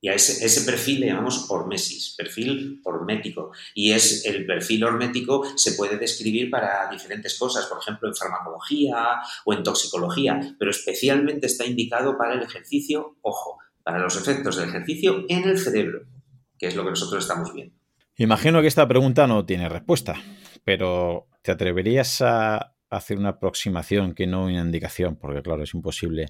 [0.03, 3.51] Y a ese, ese, perfil le llamamos hormesis, perfil hormético.
[3.75, 9.19] Y es el perfil hormético se puede describir para diferentes cosas, por ejemplo, en farmacología
[9.45, 14.69] o en toxicología, pero especialmente está indicado para el ejercicio, ojo, para los efectos del
[14.69, 16.01] ejercicio en el cerebro,
[16.57, 17.75] que es lo que nosotros estamos viendo.
[18.17, 20.15] Imagino que esta pregunta no tiene respuesta,
[20.63, 25.15] pero ¿te atreverías a hacer una aproximación que no una indicación?
[25.15, 26.27] Porque claro, es imposible,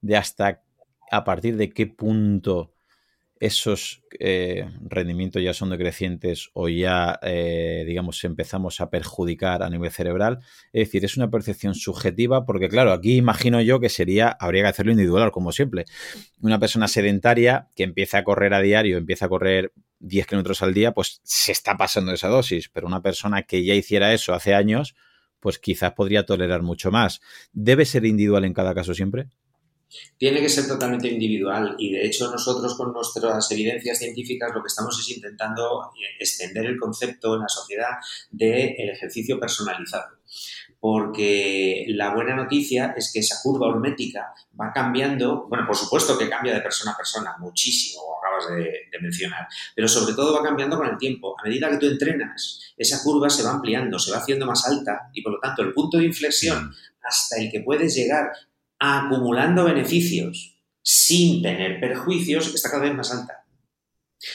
[0.00, 0.62] de hasta
[1.10, 2.74] a partir de qué punto
[3.40, 9.90] esos eh, rendimientos ya son decrecientes o ya, eh, digamos, empezamos a perjudicar a nivel
[9.90, 10.38] cerebral.
[10.72, 14.68] Es decir, es una percepción subjetiva porque, claro, aquí imagino yo que sería, habría que
[14.68, 15.84] hacerlo individual, como siempre.
[16.40, 19.72] Una persona sedentaria que empieza a correr a diario, empieza a correr
[20.04, 23.74] 10 kilómetros al día, pues se está pasando esa dosis, pero una persona que ya
[23.74, 24.94] hiciera eso hace años,
[25.40, 27.20] pues quizás podría tolerar mucho más.
[27.52, 29.28] ¿Debe ser individual en cada caso siempre?
[30.18, 34.68] Tiene que ser totalmente individual y de hecho nosotros con nuestras evidencias científicas lo que
[34.68, 37.92] estamos es intentando extender el concepto en la sociedad
[38.30, 40.16] del ejercicio personalizado.
[40.84, 46.28] Porque la buena noticia es que esa curva hormética va cambiando, bueno, por supuesto que
[46.28, 50.76] cambia de persona a persona, muchísimo, acabas de, de mencionar, pero sobre todo va cambiando
[50.76, 51.36] con el tiempo.
[51.40, 55.08] A medida que tú entrenas, esa curva se va ampliando, se va haciendo más alta
[55.14, 58.32] y por lo tanto el punto de inflexión hasta el que puedes llegar
[58.78, 63.43] acumulando beneficios sin tener perjuicios está cada vez más alta.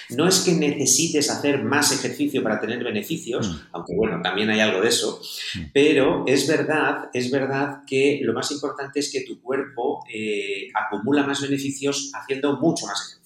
[0.09, 3.67] No es que necesites hacer más ejercicio para tener beneficios, mm.
[3.73, 5.21] aunque bueno, también hay algo de eso,
[5.55, 5.59] mm.
[5.73, 11.23] pero es verdad, es verdad que lo más importante es que tu cuerpo eh, acumula
[11.23, 13.19] más beneficios haciendo mucho más ejercicio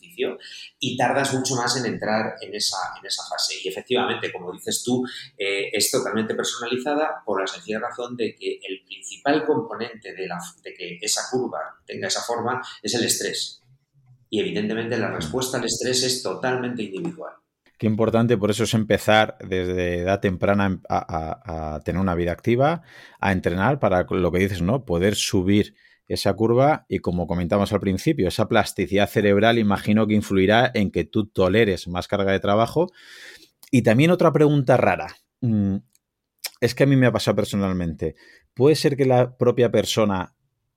[0.79, 3.55] y tardas mucho más en entrar en esa, en esa fase.
[3.63, 5.03] Y efectivamente, como dices tú,
[5.37, 10.37] eh, es totalmente personalizada por la sencilla razón de que el principal componente de, la,
[10.63, 13.62] de que esa curva tenga esa forma es el estrés.
[14.33, 17.33] Y evidentemente la respuesta al estrés es totalmente individual.
[17.77, 22.81] Qué importante, por eso es empezar desde edad temprana a, a, tener una vida activa,
[23.19, 24.85] a entrenar para lo que dices, ¿no?
[24.85, 25.75] Poder subir
[26.07, 31.03] esa curva y como comentamos al principio, esa plasticidad cerebral imagino que influirá en que
[31.03, 32.87] tú toleres más carga de trabajo.
[33.69, 35.15] Y también otra pregunta rara.
[35.41, 35.75] Mm,
[36.59, 38.15] es que a mí me ha pasado personalmente.
[38.55, 40.33] Puede ser que la propia persona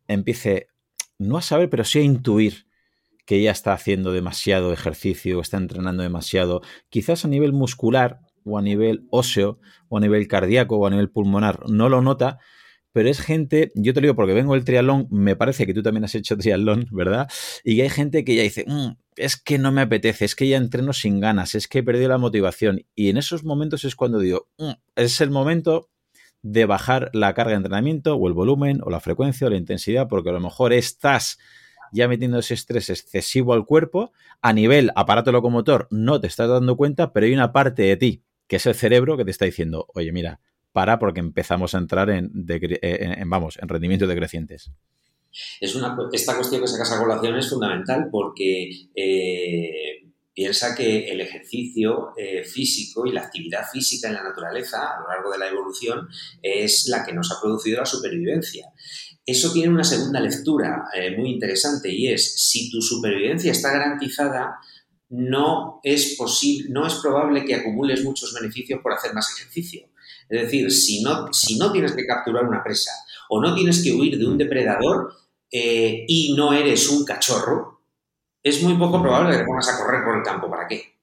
[0.07, 0.69] empiece,
[1.17, 2.66] no a saber, pero sí a intuir
[3.27, 8.63] que ya está haciendo demasiado ejercicio, está entrenando demasiado, quizás a nivel muscular o a
[8.63, 9.59] nivel óseo
[9.89, 12.39] o a nivel cardíaco o a nivel pulmonar, no lo nota,
[12.93, 15.83] pero es gente, yo te lo digo porque vengo del triatlón, me parece que tú
[15.83, 17.29] también has hecho triatlón, ¿verdad?
[17.63, 20.57] Y hay gente que ya dice, mm, es que no me apetece, es que ya
[20.57, 22.87] entreno sin ganas, es que he perdido la motivación.
[22.95, 25.91] Y en esos momentos es cuando digo, mm, es el momento
[26.41, 30.09] de bajar la carga de entrenamiento o el volumen o la frecuencia o la intensidad,
[30.09, 31.39] porque a lo mejor estás
[31.93, 34.13] ya metiendo ese estrés excesivo al cuerpo,
[34.43, 38.23] a nivel aparato locomotor no te estás dando cuenta, pero hay una parte de ti,
[38.47, 40.41] que es el cerebro, que te está diciendo, oye, mira,
[40.73, 42.31] para porque empezamos a entrar en,
[43.27, 44.71] vamos, en rendimientos decrecientes.
[45.61, 50.07] Es una, esta cuestión que sacas a colación es fundamental porque eh,
[50.37, 55.09] piensa que el ejercicio eh, físico y la actividad física en la naturaleza a lo
[55.09, 56.09] largo de la evolución
[56.43, 58.69] es la que nos ha producido la supervivencia.
[59.27, 64.59] Eso tiene una segunda lectura eh, muy interesante y es si tu supervivencia está garantizada,
[65.09, 69.89] no es posible, no es probable que acumules muchos beneficios por hacer más ejercicio.
[70.29, 72.93] Es decir, si no, si no tienes que capturar una presa
[73.29, 75.13] o no tienes que huir de un depredador
[75.51, 77.81] eh, y no eres un cachorro,
[78.43, 80.49] es muy poco probable que pongas a correr por el campo.
[80.49, 80.96] ¿Para qué?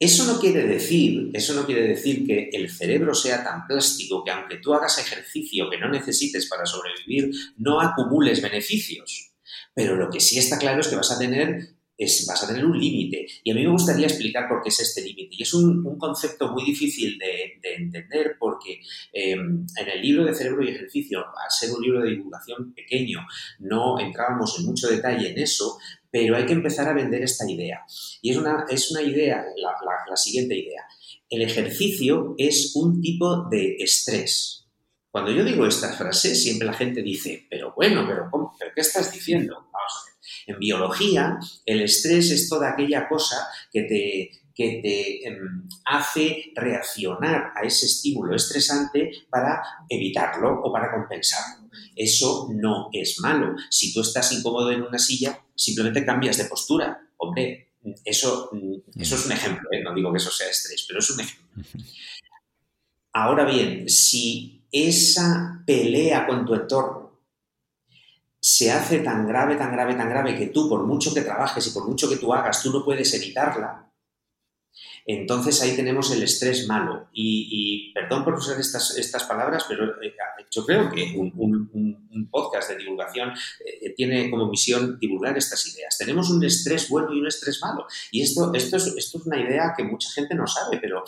[0.00, 4.30] Eso no quiere decir, eso no quiere decir que el cerebro sea tan plástico que
[4.30, 9.30] aunque tú hagas ejercicio que no necesites para sobrevivir, no acumules beneficios.
[9.74, 11.74] Pero lo que sí está claro es que vas a tener
[12.26, 13.26] vas a tener un límite.
[13.44, 15.36] Y a mí me gustaría explicar por qué es este límite.
[15.38, 18.80] Y es un, concepto muy difícil de, entender porque
[19.12, 23.20] em, en el libro de Cerebro y Ejercicio, al ser un libro de divulgación pequeño,
[23.58, 25.78] no entrábamos en mucho detalle en eso,
[26.10, 27.80] pero hay que empezar a vender esta idea.
[28.22, 29.74] Y es una, es una idea, la,
[30.08, 30.82] la siguiente idea.
[31.28, 34.60] El ejercicio es un tipo de estrés.
[35.10, 38.54] Cuando yo digo esta frase, siempre la gente dice, pero bueno, pero, ¿cómo?
[38.56, 39.68] ¿Pero qué estás diciendo?
[40.50, 47.52] En biología, el estrés es toda aquella cosa que te, que te em, hace reaccionar
[47.54, 51.70] a ese estímulo estresante para evitarlo o para compensarlo.
[51.94, 53.54] Eso no es malo.
[53.70, 57.00] Si tú estás incómodo en una silla, simplemente cambias de postura.
[57.16, 57.70] Hombre,
[58.04, 58.50] eso,
[58.96, 59.82] eso es un ejemplo, ¿eh?
[59.82, 61.64] no digo que eso sea estrés, pero es un ejemplo.
[63.12, 66.99] Ahora bien, si esa pelea con tu entorno
[68.40, 71.70] se hace tan grave, tan grave, tan grave que tú, por mucho que trabajes y
[71.70, 73.90] por mucho que tú hagas, tú no puedes evitarla,
[75.06, 77.08] entonces ahí tenemos el estrés malo.
[77.12, 80.14] Y, perdón por usar estas, estas palabras, pero eh,
[80.50, 83.32] yo creo que un, podcast de divulgación
[83.64, 85.98] eh, tiene como misión divulgar estas ideas.
[85.98, 87.86] Tenemos un estrés bueno y un estrés malo.
[88.12, 91.02] Y esto, esto, es, esto es una idea que mucha gente no sabe, pero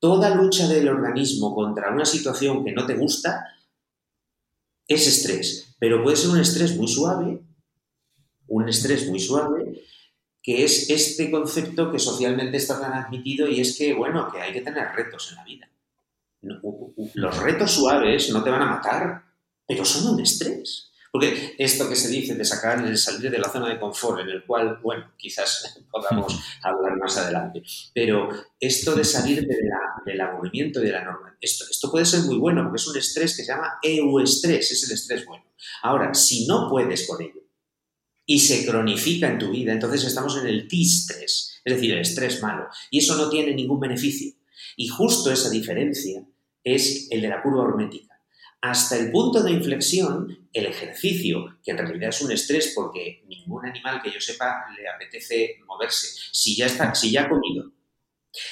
[0.00, 3.44] toda lucha del organismo contra una situación que no te gusta
[4.88, 5.76] es estrés.
[5.78, 7.40] Pero puede ser un estrés muy suave,
[8.48, 9.84] un estrés muy suave
[10.42, 14.52] que es este concepto que socialmente está tan admitido y es que, bueno, que hay
[14.52, 15.70] que tener retos en la vida.
[17.14, 19.24] Los retos suaves no te van a matar,
[19.66, 20.90] pero son un estrés.
[21.18, 24.28] Porque esto que se dice de sacar, el salir de la zona de confort, en
[24.28, 27.60] el cual, bueno, quizás podamos hablar más adelante,
[27.92, 28.28] pero
[28.60, 29.44] esto de salir
[30.06, 32.96] del aburrimiento y de la norma, esto, esto puede ser muy bueno porque es un
[32.96, 35.44] estrés que se llama euestrés, es el estrés bueno.
[35.82, 37.42] Ahora, si no puedes con ello,
[38.24, 42.40] y se cronifica en tu vida, entonces estamos en el T-stress, es decir, el estrés
[42.40, 44.34] malo, y eso no tiene ningún beneficio.
[44.76, 46.24] Y justo esa diferencia
[46.62, 48.07] es el de la curva hormética.
[48.60, 53.64] Hasta el punto de inflexión, el ejercicio, que en realidad es un estrés porque ningún
[53.66, 57.72] animal que yo sepa le apetece moverse, si ya, está, si ya ha comido,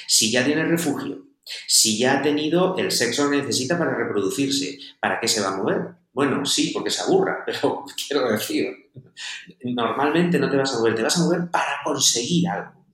[0.07, 1.27] si ya tiene refugio,
[1.67, 5.57] si ya ha tenido el sexo que necesita para reproducirse, ¿para qué se va a
[5.57, 5.81] mover?
[6.13, 8.65] Bueno, sí, porque se aburra, pero quiero decir,
[9.63, 12.85] normalmente no te vas a mover, te vas a mover para conseguir algo.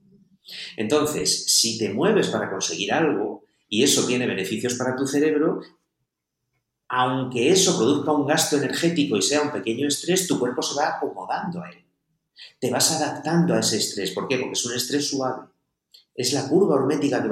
[0.75, 5.61] Entonces, si te mueves para conseguir algo y eso tiene beneficios para tu cerebro,
[6.95, 10.89] aunque eso produzca un gasto energético y sea un pequeño estrés, tu cuerpo se va
[10.89, 11.83] acomodando a él.
[12.59, 14.11] Te vas adaptando a ese estrés.
[14.11, 14.37] ¿Por qué?
[14.37, 15.47] Porque es un estrés suave.
[16.13, 17.23] Es la curva hormética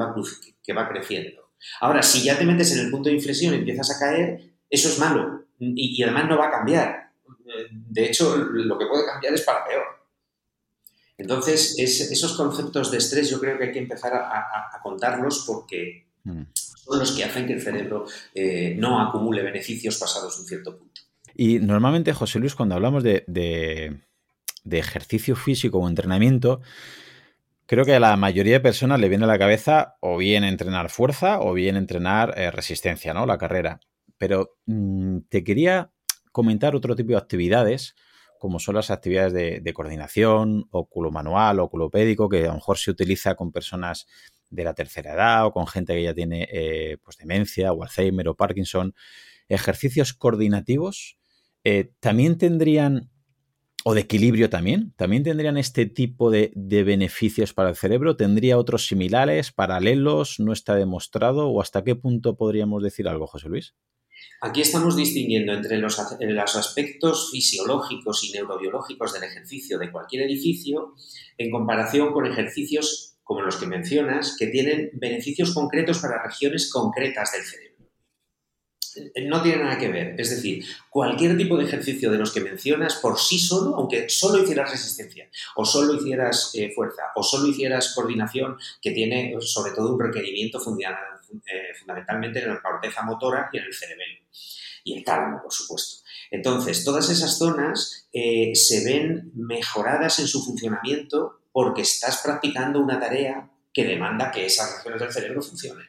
[0.64, 1.52] que va, creciendo.
[1.80, 4.90] Ahora, si ya te metes en el punto de inflexión y empiezas a caer, eso
[4.90, 7.12] es malo y, además no va a cambiar.
[7.70, 9.84] De hecho, lo que puede cambiar es para peor.
[11.20, 16.42] Entonces, esos conceptos de estrés yo creo que hay que empezar a, contarlos porque mm.
[16.84, 21.02] Son los que hacen que el cerebro eh, no acumule beneficios pasados un cierto punto.
[21.36, 24.02] Y normalmente, José Luis, cuando hablamos de,
[24.70, 26.62] ejercicio físico o entrenamiento,
[27.66, 30.90] creo que a la mayoría de personas le viene a la cabeza o bien entrenar
[30.90, 33.26] fuerza o bien entrenar eh, resistencia, ¿no?
[33.26, 33.80] La carrera.
[34.18, 35.92] Pero mm, te quería
[36.32, 37.96] comentar otro tipo de actividades,
[38.40, 43.36] como son las actividades de, coordinación, óculo manual, oculopédico, que a lo mejor se utiliza
[43.36, 44.08] con personas
[44.52, 48.28] de la tercera edad o con gente que ya tiene eh, pues demencia o Alzheimer
[48.28, 48.94] o Parkinson.
[49.50, 51.18] Ejercicios coordinativos
[51.64, 53.10] eh, también tendrían,
[53.84, 58.16] o de equilibrio también, también tendrían este tipo de, de, beneficios para el cerebro.
[58.16, 60.40] ¿Tendría otros similares, paralelos?
[60.40, 61.50] ¿No está demostrado?
[61.50, 63.74] ¿O hasta qué punto podríamos decir algo, José Luis?
[64.44, 70.96] Aquí estamos distinguiendo entre los, aspectos fisiológicos y neurobiológicos del ejercicio de cualquier edificio
[71.38, 77.32] en comparación con ejercicios como los que mencionas, que tienen beneficios concretos para regiones concretas
[77.32, 77.78] del cerebro.
[79.30, 80.20] No tiene nada que ver.
[80.20, 84.44] Es decir, cualquier tipo de ejercicio de los que mencionas por sí solo, aunque solo
[84.44, 89.94] hicieras resistencia, o solo hicieras eh, fuerza, o solo hicieras coordinación, que tiene sobre todo
[89.94, 94.20] un requerimiento eh, fundamentalmente en la corteza motora y en el cerebelo.
[94.84, 96.04] Y el tálamo, por supuesto.
[96.32, 103.00] Entonces, todas esas zonas eh, se ven mejoradas en su funcionamiento porque estás practicando una
[103.00, 105.88] tarea que demanda que esas regiones del cerebro funcionen.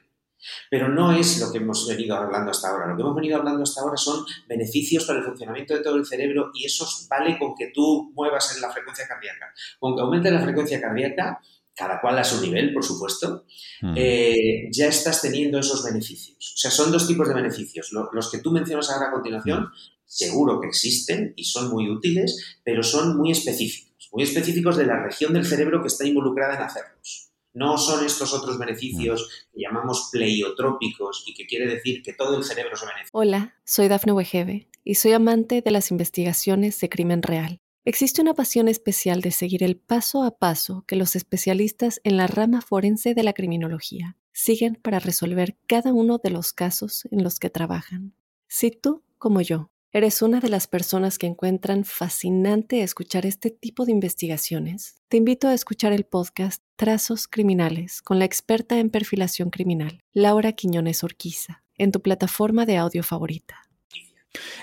[0.71, 2.87] Pero no es lo que hemos venido hablando hasta ahora.
[2.87, 6.07] Lo que hemos venido hablando hasta ahora son beneficios para el funcionamiento de todo el
[6.07, 9.53] cerebro y eso vale con que tú muevas en la frecuencia cardíaca.
[9.79, 11.41] Con que aumente la frecuencia cardíaca,
[11.75, 13.45] cada cual a su nivel, por supuesto,
[13.83, 13.95] mm.
[13.97, 16.55] eh, ya estás teniendo esos beneficios.
[16.55, 17.93] O sea, son dos tipos de beneficios.
[18.13, 19.73] Los que tú mencionas ahora a continuación, mm.
[20.05, 25.03] seguro que existen y son muy útiles, pero son muy específicos, muy específicos de la
[25.03, 27.33] región del cerebro que está involucrada en hacerlos.
[27.55, 32.45] No son estos otros beneficios que llamamos pleiotrópicos y que quiere decir que todo el
[32.45, 33.11] cerebro se beneficia.
[33.13, 37.61] Hola, soy Dafne Wegebe y soy amante de las investigaciones de crimen real.
[37.85, 42.27] Existe una pasión especial de seguir el paso a paso que los especialistas en la
[42.27, 47.39] rama forense de la criminología siguen para resolver cada uno de los casos en los
[47.39, 48.15] que trabajan.
[48.47, 53.85] Si tú, como yo, eres una de las personas que encuentran fascinante escuchar este tipo
[53.85, 59.51] de investigaciones, te invito a escuchar el podcast Trazos Criminales con la experta en perfilación
[59.51, 63.69] criminal, Laura Quiñones Orquiza, en tu plataforma de audio favorita.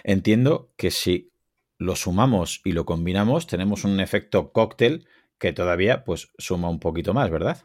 [0.03, 1.31] Entiendo que si
[1.77, 5.05] lo sumamos y lo combinamos, tenemos un efecto cóctel
[5.37, 7.63] que todavía pues suma un poquito más, ¿verdad?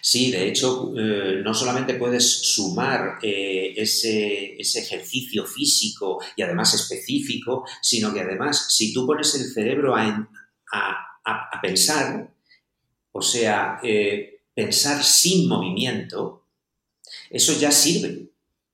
[0.00, 7.66] Sí, de hecho, eh, no solamente puedes sumar eh, ese, ejercicio físico y además específico,
[7.82, 10.30] sino que además, si tú pones el cerebro a,
[11.60, 12.32] pensar,
[13.12, 16.46] o sea, eh, pensar sin movimiento,
[17.28, 18.28] eso ya sirve.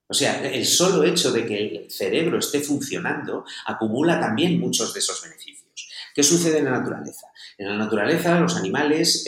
[0.07, 5.01] O sea, el solo hecho de que el cerebro esté funcionando acumula también muchos de
[5.01, 5.91] esos beneficios.
[6.15, 7.27] ¿Qué sucede en la naturaleza?
[7.59, 9.25] En la naturaleza, los animales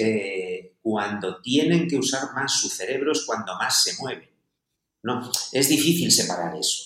[0.86, 4.30] cuando tienen que usar más su cerebro es cuando más se mueven.
[5.02, 6.84] No, es difícil separar eso.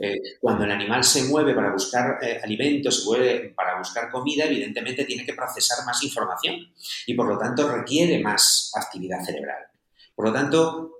[0.00, 4.46] Eh, cuando el animal se mueve para buscar eh, alimentos, se mueve para buscar comida,
[4.46, 6.72] evidentemente tiene que procesar más información
[7.06, 9.66] y por lo tanto requiere más actividad cerebral.
[10.14, 10.90] Por lo tanto,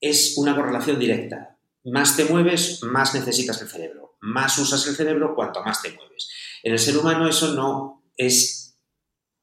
[0.00, 1.58] es una correlación directa.
[1.86, 4.16] Más te mueves, más necesitas el cerebro.
[4.20, 6.28] Más usas el cerebro, cuanto más te mueves.
[6.62, 8.78] En el ser humano eso no es,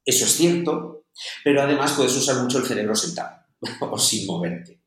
[0.05, 1.02] eso es cierto,
[1.43, 3.37] pero además puedes usar mucho el cerebro sentado
[3.81, 4.83] o sin moverte.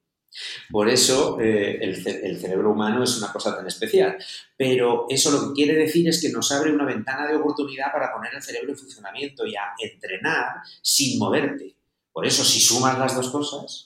[0.70, 1.96] Por eso eh, el,
[2.38, 4.18] cerebro humano es una cosa tan especial.
[4.56, 8.12] Pero eso lo que quiere decir es que nos abre una ventana de oportunidad para
[8.12, 11.76] poner el cerebro en funcionamiento y a entrenar sin moverte.
[12.12, 13.85] Por eso, si sumas las dos cosas,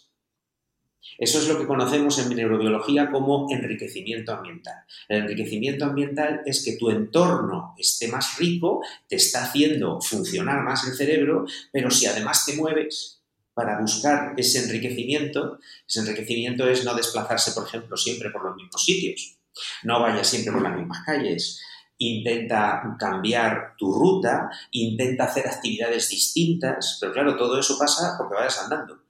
[1.19, 4.85] eso es lo que conocemos en neurobiología como enriquecimiento ambiental.
[5.09, 10.87] El enriquecimiento ambiental es que tu entorno esté más rico, te está haciendo funcionar más
[10.87, 13.23] el cerebro, pero si además te mueves
[13.55, 18.83] para buscar ese enriquecimiento, ese enriquecimiento es no desplazarse, por ejemplo, siempre por los mismos
[18.85, 19.37] sitios,
[19.83, 21.61] no vayas siempre por las mismas calles,
[21.99, 28.59] intenta cambiar tu ruta, intenta hacer actividades distintas, pero claro, todo eso pasa porque vayas
[28.63, 29.10] andando.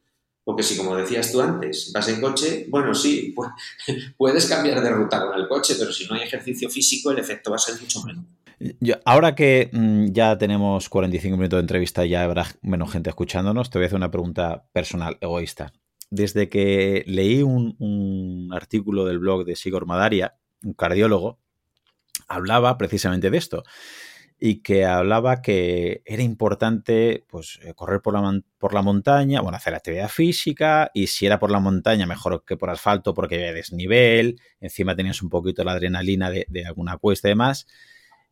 [0.50, 3.32] Porque si, como decías tú antes, vas en coche, bueno, sí,
[4.16, 7.50] puedes cambiar de ruta con el coche, pero si no hay ejercicio físico, el efecto
[7.50, 8.24] va a ser mucho menor.
[9.04, 13.70] ahora que mm, ya tenemos 45 minutos de entrevista y ya habrá menos gente escuchándonos,
[13.70, 15.72] te voy a hacer una pregunta personal, egoísta.
[16.10, 20.34] Desde que leí un, un artículo del blog de Sigor Madaria,
[20.64, 21.38] un cardiólogo,
[22.26, 23.62] hablaba precisamente de esto
[24.42, 29.58] y que hablaba que era importante pues, eh, correr por la, por la montaña, bueno,
[29.58, 33.52] hacer actividad física y si era por la montaña mejor que por asfalto porque había
[33.52, 37.66] desnivel, encima tenías un poquito la adrenalina de, alguna cuesta y demás.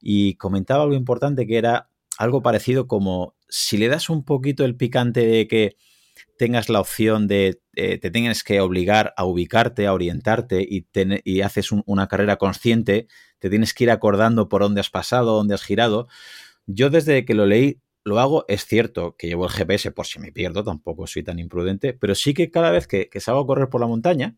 [0.01, 4.77] Y comentaba algo importante que era algo parecido como si le das un poquito el
[4.77, 5.77] picante de que
[6.39, 10.87] tengas la opción de, eh, te tengas que obligar a ubicarte, a orientarte y,
[11.25, 15.55] y haces una carrera consciente, te tienes que ir acordando por dónde has pasado, dónde
[15.55, 16.09] has girado.
[16.67, 20.19] Yo desde que lo leí lo hago, es cierto que llevo el GPS por si
[20.19, 23.69] me pierdo, tampoco soy tan imprudente, pero sí que cada vez que, salgo a correr
[23.69, 24.37] por la montaña,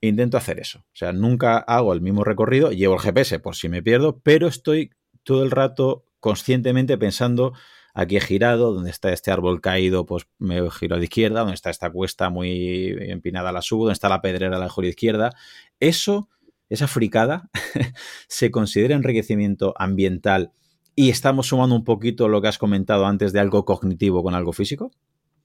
[0.00, 0.80] intento hacer eso.
[0.80, 4.48] O sea, nunca hago el mismo recorrido, llevo el GPS por si me pierdo, pero
[4.48, 4.90] estoy
[5.22, 7.52] todo el rato conscientemente pensando
[7.94, 11.54] aquí he girado, donde está este árbol caído, pues me giro a la izquierda, donde
[11.54, 15.30] está esta cuesta muy empinada la subo, donde está la pedrera la mejor izquierda.
[15.78, 16.28] Eso
[16.68, 17.50] esa fricada
[18.28, 20.52] se considera enriquecimiento ambiental
[20.96, 24.52] y estamos sumando un poquito lo que has comentado antes de algo cognitivo con algo
[24.52, 24.92] físico?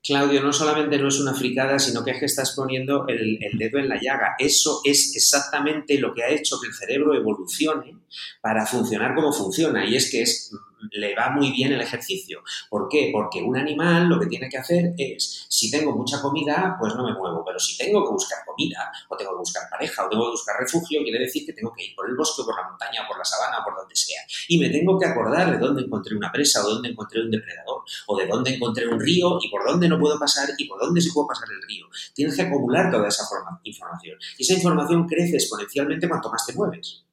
[0.02, 3.58] Claudio, no solamente no es una fricada, sino que es que estás poniendo el, el,
[3.58, 4.36] dedo en la llaga.
[4.40, 7.98] Eso es exactamente lo que ha hecho que el cerebro evolucione
[8.42, 9.86] para funcionar como funciona.
[9.86, 10.52] Y es que es
[10.92, 12.42] le va muy bien el ejercicio.
[12.70, 13.10] ¿Por qué?
[13.12, 17.06] Porque un animal lo que tiene que hacer es, si tengo mucha comida, pues no
[17.06, 20.26] me muevo, pero si tengo que buscar comida, o tengo que buscar pareja, o tengo
[20.26, 23.08] que buscar refugio, quiere decir que tengo que ir por el bosque, por la montaña,
[23.08, 24.22] por la sabana, o por donde sea.
[24.48, 27.84] Y me tengo que acordar de dónde encontré una presa, o dónde encontré un depredador,
[28.08, 31.02] o de dónde encontré un río, y por dónde no puedo pasar, y por dónde
[31.02, 31.88] se puede pasar el río.
[32.14, 33.24] Tienes que acumular toda esa
[33.64, 34.18] información.
[34.38, 37.09] Y esa información crece exponencialmente cuanto más te mueves.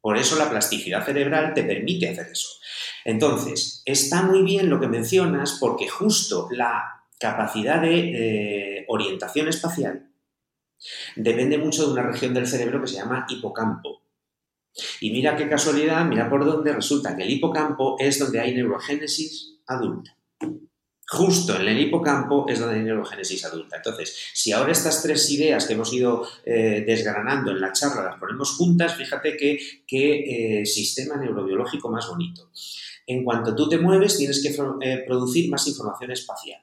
[0.00, 2.48] Por eso la plasticidad cerebral te permite hacer eso.
[3.04, 10.10] Entonces, está muy bien lo que mencionas porque justo la capacidad de orientación espacial
[11.16, 14.02] depende mucho de una región del cerebro que se llama hipocampo.
[15.00, 19.58] Y mira qué casualidad, mira por dónde resulta que el hipocampo es donde hay neurogénesis
[19.66, 20.16] adulta.
[21.12, 23.78] Justo en el hipocampo es donde hay neurogénesis adulta.
[23.78, 28.20] Entonces, si ahora estas tres ideas que hemos ido eh, desgranando en la charla las
[28.20, 32.52] ponemos juntas, fíjate qué eh, sistema neurobiológico más bonito.
[33.08, 34.54] En cuanto tú te mueves, tienes que
[34.88, 36.62] eh, producir más información espacial.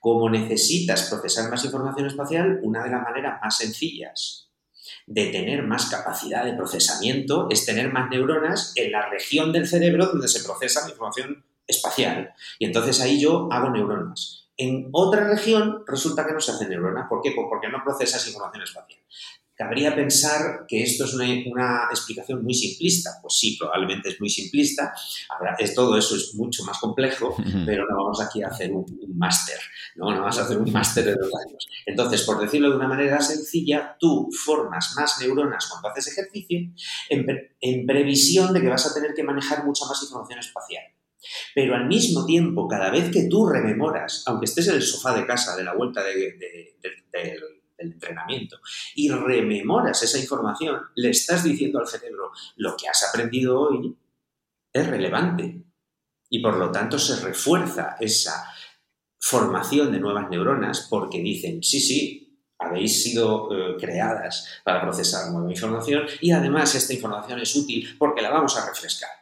[0.00, 4.50] Como necesitas procesar más información espacial, una de las maneras más sencillas
[5.06, 10.06] de tener más capacidad de procesamiento es tener más neuronas en la región del cerebro
[10.06, 12.34] donde se procesa la información espacial.
[12.58, 14.48] Y entonces ahí yo hago neuronas.
[14.56, 17.06] En otra región resulta que no se hacen neuronas.
[17.08, 17.30] ¿Por qué?
[17.34, 18.98] Pues porque no procesas información espacial.
[19.54, 23.18] Cabría pensar que esto es una, explicación muy simplista.
[23.20, 24.92] Pues sí, probablemente es muy simplista.
[25.28, 28.86] Ahora, es, todo eso es mucho más complejo, pero no vamos aquí a hacer un,
[29.16, 29.58] máster,
[29.96, 30.12] ¿no?
[30.12, 31.68] No vamos a hacer un máster de dos años.
[31.86, 36.60] Entonces, por decirlo de una manera sencilla, tú formas más neuronas cuando haces ejercicio
[37.08, 37.26] en,
[37.60, 40.84] en previsión de que vas a tener que manejar mucha más información espacial.
[41.54, 45.26] Pero al mismo tiempo, cada vez que tú rememoras, aunque estés en el sofá de
[45.26, 46.38] casa de la vuelta del
[47.76, 48.58] entrenamiento
[48.94, 53.96] y rememoras esa información, le estás diciendo al cerebro, lo que has aprendido hoy
[54.72, 55.62] es relevante.
[56.30, 58.52] Y por lo tanto se refuerza esa
[59.18, 65.50] formación de nuevas neuronas porque dicen, sí, sí, habéis sido eh, creadas para procesar nueva
[65.50, 69.17] información y además esta información es útil porque la vamos a refrescar.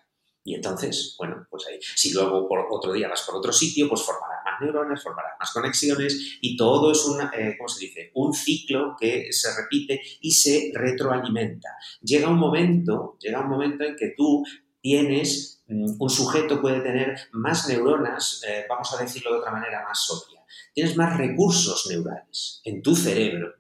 [0.47, 4.03] Y entonces, bueno, pues ahí, si luego por otro día vas por otro sitio, pues
[4.03, 8.12] formarás más neuronas, formarás más conexiones y todo es un, eh, ¿cómo se dice?
[8.14, 11.70] Un ciclo que se repite y se retroalimenta.
[12.01, 14.44] Llega un momento, llega un momento en que tú
[14.80, 19.82] tienes, mm, un sujeto puede tener más neuronas, eh, vamos a decirlo de otra manera
[19.82, 23.53] más obvia, tienes más recursos neurales en tu cerebro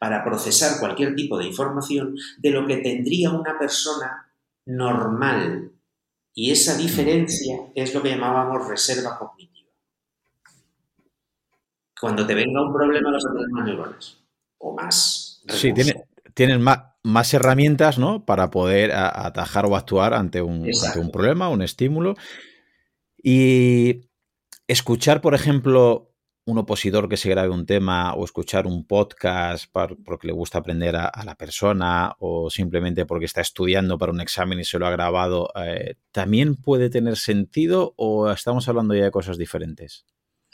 [0.00, 4.32] para procesar cualquier tipo de información de lo que tendría una persona
[4.64, 5.71] normal
[6.34, 9.70] y esa diferencia es lo que llamábamos reserva cognitiva.
[12.00, 14.18] Cuando te venga un problema vas a tener más neuronas
[14.58, 15.42] o más.
[15.48, 15.72] Sí,
[16.34, 18.24] tienes más, herramientas ¿no?
[18.24, 22.16] para poder atajar o actuar ante un, ante un problema, un estímulo.
[23.22, 24.08] Y
[24.66, 26.11] escuchar, por ejemplo,
[26.44, 30.96] un opositor que se grabe un tema o escuchar un podcast porque le gusta aprender
[30.96, 34.90] a, la persona o simplemente porque está estudiando para un examen y se lo ha
[34.90, 40.04] grabado, eh, ¿también puede tener sentido o estamos hablando ya de cosas diferentes?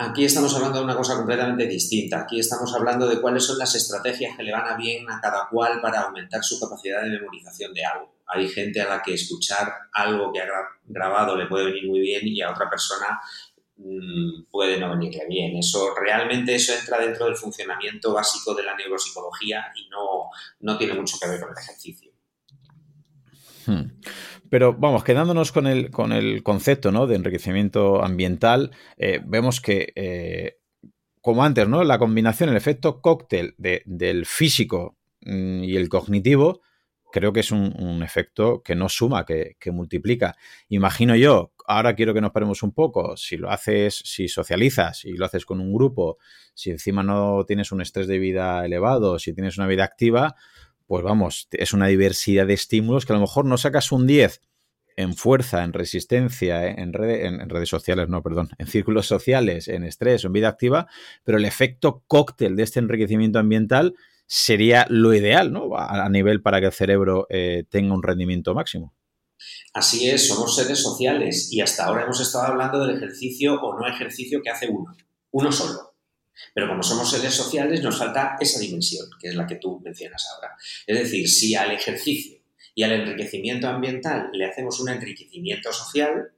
[0.01, 2.21] Aquí estamos hablando de una cosa completamente distinta.
[2.21, 5.49] Aquí estamos hablando de cuáles son las estrategias que le van a bien a cada
[5.51, 8.15] cual para aumentar su capacidad de memorización de algo.
[8.27, 10.47] Hay gente a la que escuchar algo que ha
[10.85, 13.19] grabado le puede venir muy bien y a otra persona
[14.51, 15.57] puede no venirle bien.
[15.57, 20.95] Eso realmente eso entra dentro del funcionamiento básico de la neuropsicología y no, no tiene
[20.95, 22.13] mucho que ver con el ejercicio.
[23.67, 24.01] Hmm.
[24.51, 27.07] Pero vamos, quedándonos con el, con el concepto ¿no?
[27.07, 30.59] de enriquecimiento ambiental, eh, vemos que, eh,
[31.21, 31.85] como antes, ¿no?
[31.85, 36.63] la combinación, el efecto cóctel del físico mm, y el cognitivo,
[37.11, 40.37] creo que es un, efecto que no suma, que, multiplica.
[40.69, 43.17] Imagino yo ahora quiero que nos paremos un poco.
[43.17, 46.19] Si lo haces, si socializas y lo haces con un grupo,
[46.55, 50.35] si encima no tienes un estrés de vida elevado, si tienes una vida activa,
[50.87, 54.41] pues vamos, es una diversidad de estímulos que a lo mejor no sacas un 10
[54.97, 60.25] en fuerza, en resistencia, en, en, redes sociales, no, perdón, en círculos sociales, en estrés
[60.25, 60.89] en vida activa,
[61.23, 63.95] pero el efecto cóctel de este enriquecimiento ambiental
[64.29, 65.77] sería lo ideal, ¿no?
[65.77, 68.95] A, nivel para que el cerebro eh, tenga un rendimiento máximo.
[69.73, 73.89] Así es, somos seres sociales y hasta ahora hemos estado hablando del ejercicio o no
[73.89, 74.95] ejercicio que hace uno,
[75.31, 75.95] uno solo.
[76.55, 80.27] Pero como somos seres sociales nos falta esa dimensión, que es la que tú mencionas
[80.35, 80.55] ahora.
[80.87, 82.39] Es decir, si al ejercicio
[82.75, 86.33] y al enriquecimiento ambiental le hacemos un enriquecimiento social,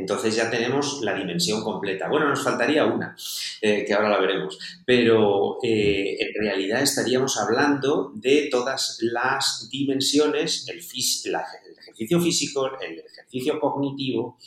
[0.00, 2.08] entonces ya tenemos la dimensión completa.
[2.08, 3.14] Bueno, nos faltaría una,
[3.60, 10.66] eh, que ahora la veremos, pero eh, en realidad estaríamos hablando de todas las dimensiones,
[10.68, 14.38] el, ejercicio físico, el ejercicio cognitivo,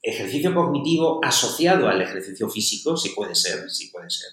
[0.00, 4.30] ejercicio cognitivo asociado al ejercicio físico, si puede ser, si puede ser.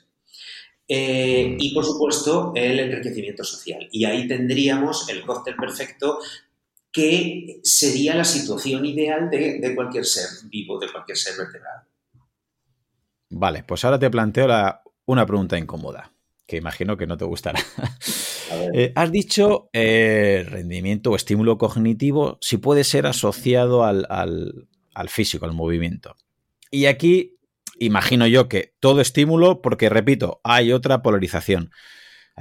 [0.92, 3.88] Eh, y por supuesto el enriquecimiento social.
[3.92, 6.20] Y ahí tendríamos el cóctel perfecto
[6.92, 11.88] que sería la situación ideal de, cualquier ser vivo, de cualquier ser vertebrado.
[13.30, 14.48] Vale, pues ahora te planteo
[15.06, 16.12] una pregunta incómoda,
[16.48, 17.60] que imagino que no te gustará.
[18.74, 25.46] Eh, has dicho eh, rendimiento o estímulo cognitivo si puede ser asociado al, al físico,
[25.46, 26.16] al movimiento.
[26.72, 27.38] Y aquí
[27.80, 31.70] imagino yo que todo estímulo, porque repito, hay otra polarización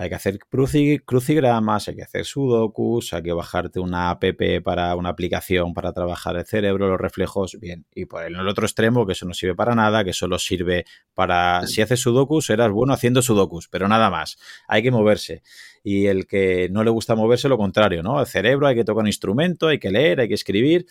[0.00, 4.22] hay que hacer crucigramas, hay que hacer sudokus, hay que bajarte una app
[4.62, 7.84] para una aplicación para trabajar el cerebro, los reflejos, bien.
[7.92, 10.84] Y por el otro extremo, que eso no sirve para nada, que solo sirve
[11.14, 14.38] para, si haces sudokus, serás bueno haciendo sudokus, pero nada más.
[14.68, 15.42] Hay que moverse.
[15.82, 18.20] Y el que no le gusta moverse, lo contrario, ¿no?
[18.20, 20.86] El cerebro hay que tocar un instrumento, hay que leer, hay que escribir.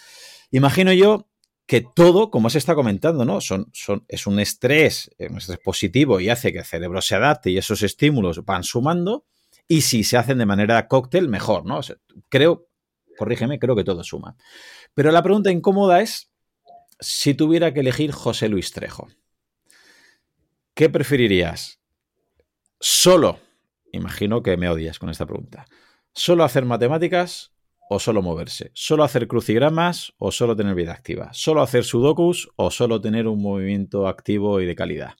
[0.51, 1.29] Imagino yo
[1.67, 3.41] que todo, como se está comentando, ¿no?
[3.41, 7.15] Son, son, es un estrés, eh, un estrés positivo y hace que el cerebro se
[7.15, 9.25] adapte y esos estímulos van sumando.
[9.67, 11.81] Y si se hacen de manera cóctel, mejor, ¿no?
[12.29, 12.67] creo,
[13.17, 14.37] corrígeme, creo que todo suma.
[14.93, 16.31] Pero la pregunta incómoda es,
[16.99, 19.09] si tuviera que elegir José Luis Trejo,
[20.73, 21.79] ¿qué preferirías?
[22.79, 23.39] ¿Solo
[23.97, 25.65] imagino que me odias con esta pregunta.
[26.13, 27.53] ¿Solo hacer matemáticas
[27.89, 28.71] o solo moverse?
[28.73, 31.29] ¿Solo hacer crucigramas o solo tener vida activa?
[31.33, 35.13] ¿Solo hacer sudokus o solo tener un movimiento activo y de calidad?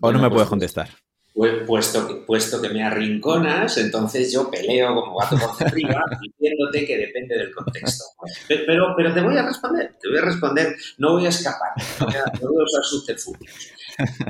[0.00, 0.90] ¿O no me pues puedes contestar?
[1.32, 6.84] Pues, puesto, que, puesto que me arrinconas, entonces yo peleo como gato por arriba diciéndote
[6.84, 8.04] que depende del contexto.
[8.48, 11.70] Pero, pero te voy a responder, te voy a responder, no voy a escapar,
[12.00, 13.72] no voy a, usar subterfugios.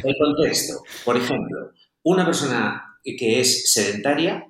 [0.04, 4.46] El contexto, por ejemplo, una persona que es sedentaria,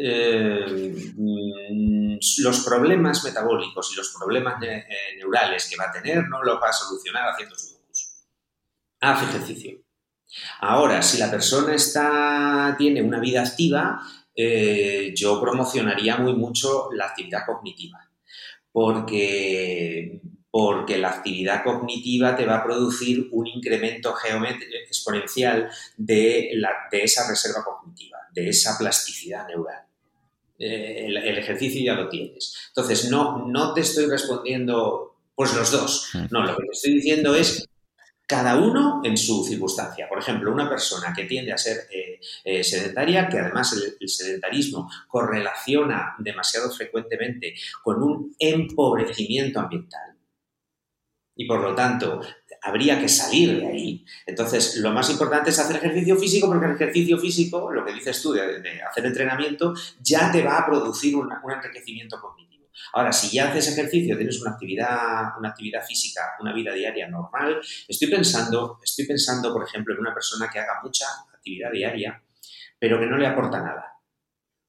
[0.00, 4.84] eh, mm, los problemas metabólicos y los problemas eh,
[5.16, 8.24] neurales que va a tener no los va a solucionar haciendo sudokus.
[9.00, 9.80] Haz ejercicio
[10.60, 14.00] Ahora, si la persona está, tiene una vida activa,
[14.34, 17.98] eh, yo promocionaría muy mucho la actividad cognitiva,
[18.70, 20.20] porque,
[20.50, 24.14] porque la actividad cognitiva te va a producir un incremento
[24.86, 26.52] exponencial de,
[26.92, 29.87] de esa reserva cognitiva, de esa plasticidad neural.
[30.58, 32.54] Eh, el, el, ejercicio ya lo tienes.
[32.68, 36.10] Entonces, no, no te estoy respondiendo, pues los dos.
[36.14, 36.26] Mm.
[36.30, 37.68] No, lo que te estoy diciendo es
[38.28, 40.06] cada uno en su circunstancia.
[40.06, 44.90] Por ejemplo, una persona que tiende a ser eh, eh, sedentaria, que además el, sedentarismo
[45.08, 50.14] correlaciona demasiado frecuentemente con un empobrecimiento ambiental
[51.34, 52.20] y por lo tanto
[52.62, 54.04] habría que salir de ahí.
[54.26, 58.20] Entonces, lo más importante es hacer ejercicio físico porque el ejercicio físico, lo que dices
[58.22, 62.48] tú de, hacer entrenamiento, ya te va a producir un enriquecimiento cognitivo.
[62.92, 67.60] Ahora, si ya haces ejercicio, tienes una actividad, una actividad física, una vida diaria normal,
[67.86, 72.22] estoy pensando, estoy pensando, por ejemplo, en una persona que haga mucha actividad diaria,
[72.78, 74.00] pero que no le aporta nada.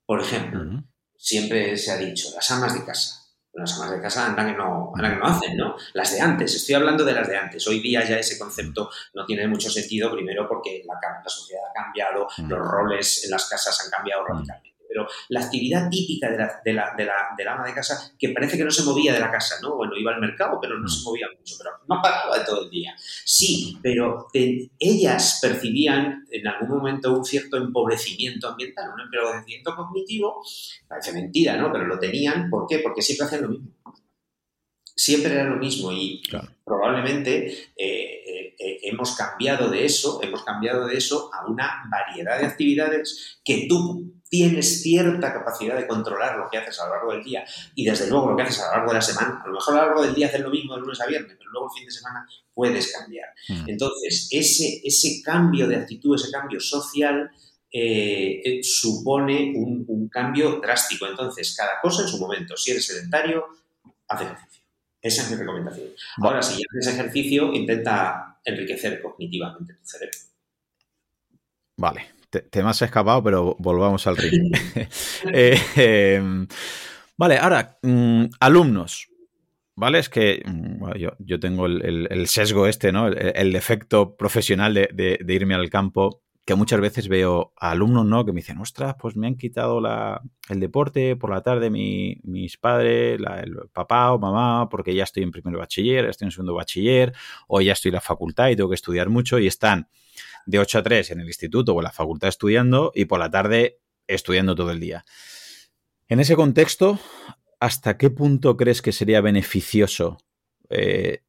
[0.06, 0.84] Por ejemplo,
[1.16, 3.19] siempre se ha dicho, las amas de casa.
[3.54, 5.76] Las amas de casa andan que, no, andan que no hacen, ¿no?
[5.94, 7.68] Las de antes, estoy hablando de las de antes.
[7.68, 11.74] Hoy día ya ese concepto no tiene mucho sentido, primero porque la, la sociedad ha
[11.74, 16.62] cambiado, los roles en las casas han cambiado radicalmente pero la actividad típica de la,
[16.66, 19.14] de, la, de, la, de la, ama de casa, que parece que no se movía
[19.14, 19.76] de la casa, ¿no?
[19.76, 22.72] Bueno, iba al mercado, pero no se movía mucho, pero no paraba de todo el
[22.72, 22.96] día.
[22.98, 30.42] Sí, pero ellas percibían en algún momento un cierto empobrecimiento ambiental, un empobrecimiento cognitivo,
[30.88, 31.72] parece mentira, ¿no?
[31.72, 32.80] Pero lo tenían, ¿por qué?
[32.80, 33.70] Porque siempre hacían lo mismo.
[34.96, 36.22] Siempre era lo mismo y
[36.66, 42.38] probablemente eh, eh, eh, hemos cambiado de eso, hemos cambiado de eso a una variedad
[42.38, 47.12] de actividades que tú tienes cierta capacidad de controlar lo que haces a lo largo
[47.14, 49.42] del día y desde luego lo que haces a lo largo de la semana.
[49.44, 51.36] A lo mejor a lo largo del día haces lo mismo de lunes a viernes,
[51.38, 53.30] pero luego el fin de semana puedes cambiar.
[53.50, 53.70] Mm.
[53.70, 57.32] Entonces, ese, ese cambio de actitud, ese cambio social,
[57.72, 61.08] eh, eh, supone un, cambio drástico.
[61.08, 62.58] Entonces, cada cosa en su momento.
[62.58, 63.46] Si eres sedentario,
[64.08, 64.64] haz ejercicio.
[65.02, 65.90] Esa es mi recomendación.
[66.18, 70.18] Ahora, si haces ejercicio, intenta enriquecer cognitivamente tu cerebro.
[71.78, 74.50] Vale, te, me has escapado, pero volvamos al ritmo.
[75.34, 76.48] Eh, em,
[77.18, 79.10] vale, ahora, mm, alumnos.
[79.76, 80.00] ¿Vale?
[80.00, 83.08] Es que mm, yo, tengo el, sesgo este, ¿no?
[83.08, 88.26] El, defecto profesional de, irme al campo, que muchas veces veo a alumnos, ¿no?
[88.26, 89.80] Que me dicen, ostras, pues me han quitado
[90.50, 95.32] el deporte por la tarde mis padres, el papá o mamá, porque ya estoy en
[95.32, 97.14] primer bachiller, estoy en segundo bachiller,
[97.48, 99.88] o ya estoy en la facultad y tengo que estudiar mucho, y están
[100.46, 103.30] de 8 a 3 en el instituto o en la facultad estudiando y por la
[103.30, 105.06] tarde estudiando todo el día.
[106.08, 107.00] En ese contexto,
[107.60, 110.18] ¿hasta qué punto crees que sería beneficioso,
[110.70, 111.24] eh,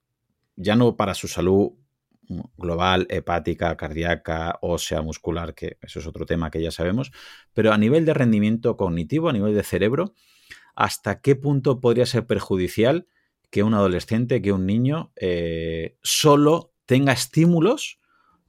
[0.56, 1.72] ya no para su salud
[2.56, 7.12] global, hepática, cardíaca, ósea, muscular, que eso es otro tema que ya sabemos,
[7.52, 10.14] pero a nivel de rendimiento cognitivo, a nivel de cerebro,
[10.74, 13.06] ¿hasta qué punto podría ser perjudicial
[13.50, 17.99] que un adolescente, que un niño eh, solo tenga estímulos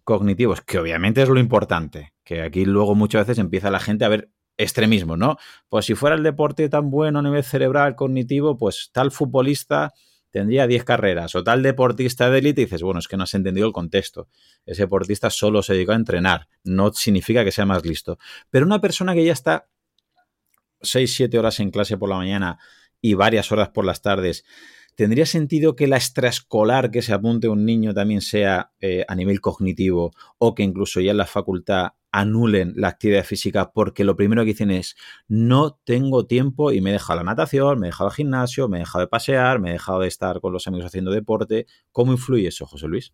[0.03, 4.09] cognitivos, que obviamente es lo importante, que aquí luego muchas veces empieza la gente a
[4.09, 5.37] ver extremismo, ¿no?
[5.69, 9.93] Pues si fuera el deporte tan bueno a nivel cerebral, cognitivo, pues tal futbolista
[10.29, 13.67] tendría 10 carreras o tal deportista de élite, dices, bueno, es que no has entendido
[13.67, 14.29] el contexto.
[14.65, 18.17] Ese deportista solo se dedicó a entrenar, no significa que sea más listo.
[18.49, 19.67] Pero una persona que ya está
[20.81, 22.59] 6, 7 horas en clase por la mañana
[23.01, 24.45] y varias horas por las tardes,
[24.95, 29.39] ¿Tendría sentido que la extraescolar que se apunte un niño también sea eh, a nivel
[29.39, 34.41] cognitivo o que incluso ya en la facultad anulen la actividad física porque lo primero
[34.41, 34.95] que dicen es
[35.27, 38.77] no tengo tiempo y me he dejado la natación, me he dejado el gimnasio, me
[38.77, 41.67] he dejado de pasear, me he dejado de estar con los amigos haciendo deporte?
[41.91, 43.13] ¿Cómo influye eso, José Luis?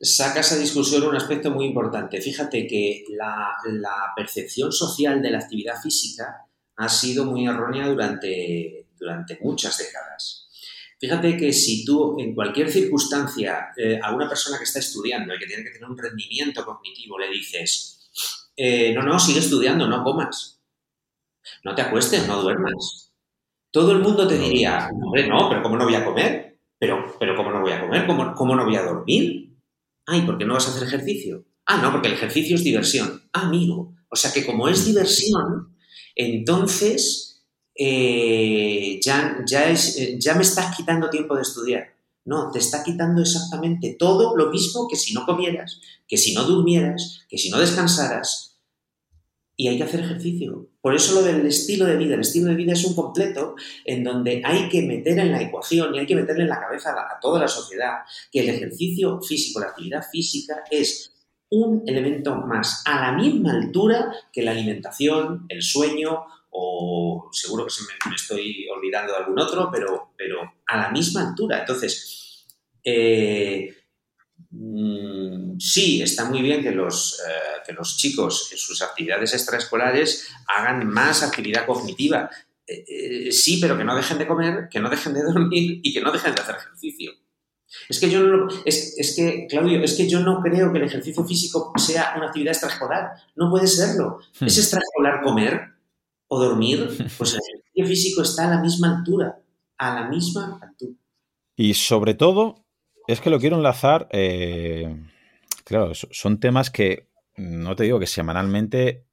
[0.00, 2.20] Saca esa discusión un aspecto muy importante.
[2.20, 8.86] Fíjate que la, la percepción social de la actividad física ha sido muy errónea durante,
[8.98, 10.39] durante muchas décadas.
[11.00, 15.38] Fíjate que si tú en cualquier circunstancia eh, a una persona que está estudiando y
[15.38, 18.10] que tiene que tener un rendimiento cognitivo le dices,
[18.54, 20.60] eh, no, no, sigue estudiando, no comas.
[21.64, 23.14] No te acuestes, no duermas.
[23.70, 26.58] Todo el mundo te diría, hombre, no, pero ¿cómo no voy a comer?
[26.78, 28.06] Pero, pero ¿cómo no voy a comer?
[28.06, 29.56] ¿Cómo, cómo no voy a dormir?
[30.06, 31.46] Ay, ¿por qué no vas a hacer ejercicio?
[31.64, 33.22] Ah, no, porque el ejercicio es diversión.
[33.32, 33.94] Ah, amigo.
[34.10, 35.76] O sea que como es diversión,
[36.14, 37.29] entonces
[37.82, 41.94] eh, ya, ya, es, eh, ya me estás quitando tiempo de estudiar.
[42.26, 46.44] No, te está quitando exactamente todo lo mismo que si no comieras, que si no
[46.44, 48.58] durmieras, que si no descansaras.
[49.56, 50.68] Y hay que hacer ejercicio.
[50.82, 52.16] Por eso lo del estilo de vida.
[52.16, 53.54] El estilo de vida es un completo
[53.86, 56.90] en donde hay que meter en la ecuación y hay que meterle en la cabeza
[56.90, 58.00] a, a toda la sociedad
[58.30, 61.14] que el ejercicio físico, la actividad física es
[61.48, 67.70] un elemento más a la misma altura que la alimentación, el sueño o seguro que
[67.70, 71.60] se me, estoy olvidando de algún otro, pero, pero a la misma altura.
[71.60, 72.46] Entonces,
[72.82, 73.74] eh,
[74.50, 80.28] mm, sí, está muy bien que los, eh, que los chicos en sus actividades extraescolares
[80.46, 82.30] hagan más actividad cognitiva.
[82.66, 86.00] Eh, sí, pero que no dejen de comer, que no dejen de dormir y que
[86.00, 87.12] no dejen de hacer ejercicio.
[87.88, 90.84] Es que yo no es, es, que, Claudio, es que yo no creo que el
[90.84, 93.12] ejercicio físico sea una actividad extraescolar.
[93.36, 94.18] No puede serlo.
[94.40, 94.46] Hmm.
[94.46, 95.69] ¿Es extraescolar comer
[96.30, 96.88] o dormir?
[97.18, 99.42] Pues el ejercicio físico está a la misma altura.
[99.76, 100.92] A la misma altura.
[101.56, 102.64] Y sobre todo,
[103.06, 104.08] es que lo quiero enlazar.
[104.12, 104.96] Eh,
[105.64, 109.04] claro, son temas que no te digo que semanalmente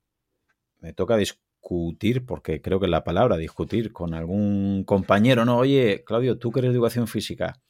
[0.80, 6.38] me toca discutir, porque creo que la palabra discutir con algún compañero, no, oye, Claudio,
[6.38, 7.61] tú que eres de educación física,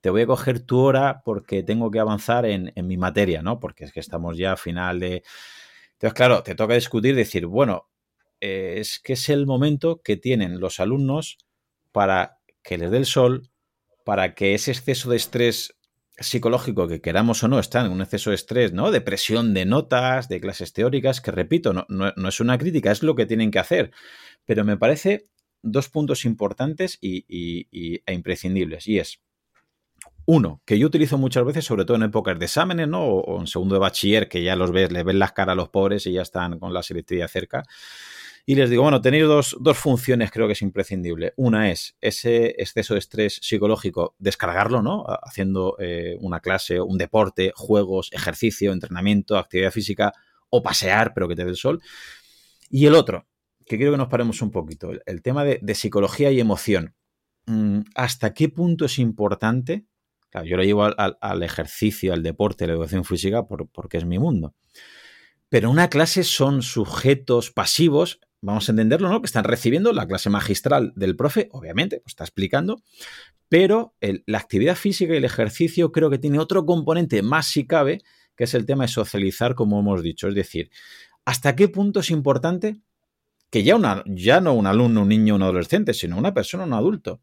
[0.00, 3.58] te voy a coger tu hora porque tengo que avanzar en, mi materia, ¿no?
[3.60, 5.22] Porque es que estamos ya a final de...
[5.92, 7.88] Entonces, claro, te toca discutir, decir, bueno,
[8.40, 11.38] eh, es que es el momento que tienen los alumnos
[11.92, 13.50] para que les dé el sol,
[14.04, 15.76] para que ese exceso de estrés
[16.18, 18.90] psicológico que queramos o no están en un exceso de estrés, ¿no?
[18.90, 23.02] De presión de notas, de clases teóricas, que repito, no, no, es una crítica, es
[23.02, 23.92] lo que tienen que hacer.
[24.44, 25.26] Pero me parece
[25.62, 27.26] dos puntos importantes y,
[27.70, 28.88] e imprescindibles.
[28.88, 29.20] Y es,
[30.24, 33.04] uno, que yo utilizo muchas veces, sobre todo en épocas de exámenes, ¿no?
[33.04, 35.68] O, en segundo de bachiller, que ya los ves, les ven las caras a los
[35.68, 37.62] pobres y ya están con la selectividad cerca.
[38.48, 41.34] Y les digo, bueno, tenéis dos, dos, funciones, creo que es imprescindible.
[41.36, 45.04] Una es ese exceso de estrés psicológico, descargarlo, ¿no?
[45.22, 50.12] Haciendo eh, una clase, un deporte, juegos, ejercicio, entrenamiento, actividad física
[50.48, 51.82] o pasear, pero que te dé el sol.
[52.70, 53.26] Y el otro,
[53.66, 56.94] que quiero que nos paremos un poquito, el, tema de, psicología y emoción.
[57.46, 59.86] Mm, ¿Hasta qué punto es importante
[60.44, 64.54] yo lo llevo al, ejercicio, al deporte, a la educación física porque es mi mundo.
[65.48, 69.20] Pero una clase son sujetos pasivos, vamos a entenderlo, ¿no?
[69.20, 72.82] Que están recibiendo la clase magistral del profe, obviamente, pues está explicando,
[73.48, 73.94] pero
[74.26, 78.02] la actividad física y el ejercicio creo que tiene otro componente más si cabe,
[78.36, 80.28] que es el tema de socializar, como hemos dicho.
[80.28, 80.70] Es decir,
[81.24, 82.80] ¿hasta qué punto es importante
[83.50, 86.72] que ya, una, ya no un alumno, un niño, un adolescente, sino una persona, un
[86.72, 87.22] adulto,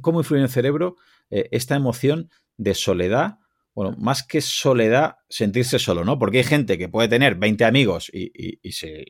[0.00, 0.96] ¿cómo influye en el cerebro
[1.30, 3.38] eh, esta emoción de soledad,
[3.74, 6.18] bueno, más que soledad, sentirse solo, ¿no?
[6.18, 9.06] Porque hay gente que puede tener 20 amigos y, se,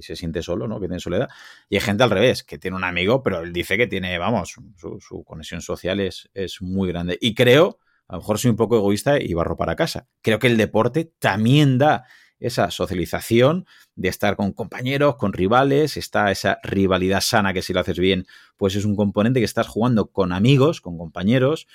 [0.00, 0.80] se, siente solo, ¿no?
[0.80, 1.28] Que tiene soledad.
[1.68, 4.54] Y hay gente al revés, que tiene un amigo, pero él dice que tiene, vamos,
[4.76, 7.18] su, conexión social es, es, muy grande.
[7.20, 7.78] Y creo,
[8.08, 10.06] a lo mejor soy un poco egoísta y barro para casa.
[10.22, 12.04] Creo que el deporte también da
[12.42, 17.80] esa socialización de estar con compañeros, con rivales, está esa rivalidad sana que si lo
[17.80, 18.26] haces bien,
[18.56, 21.68] pues es un componente que estás jugando con amigos, con compañeros,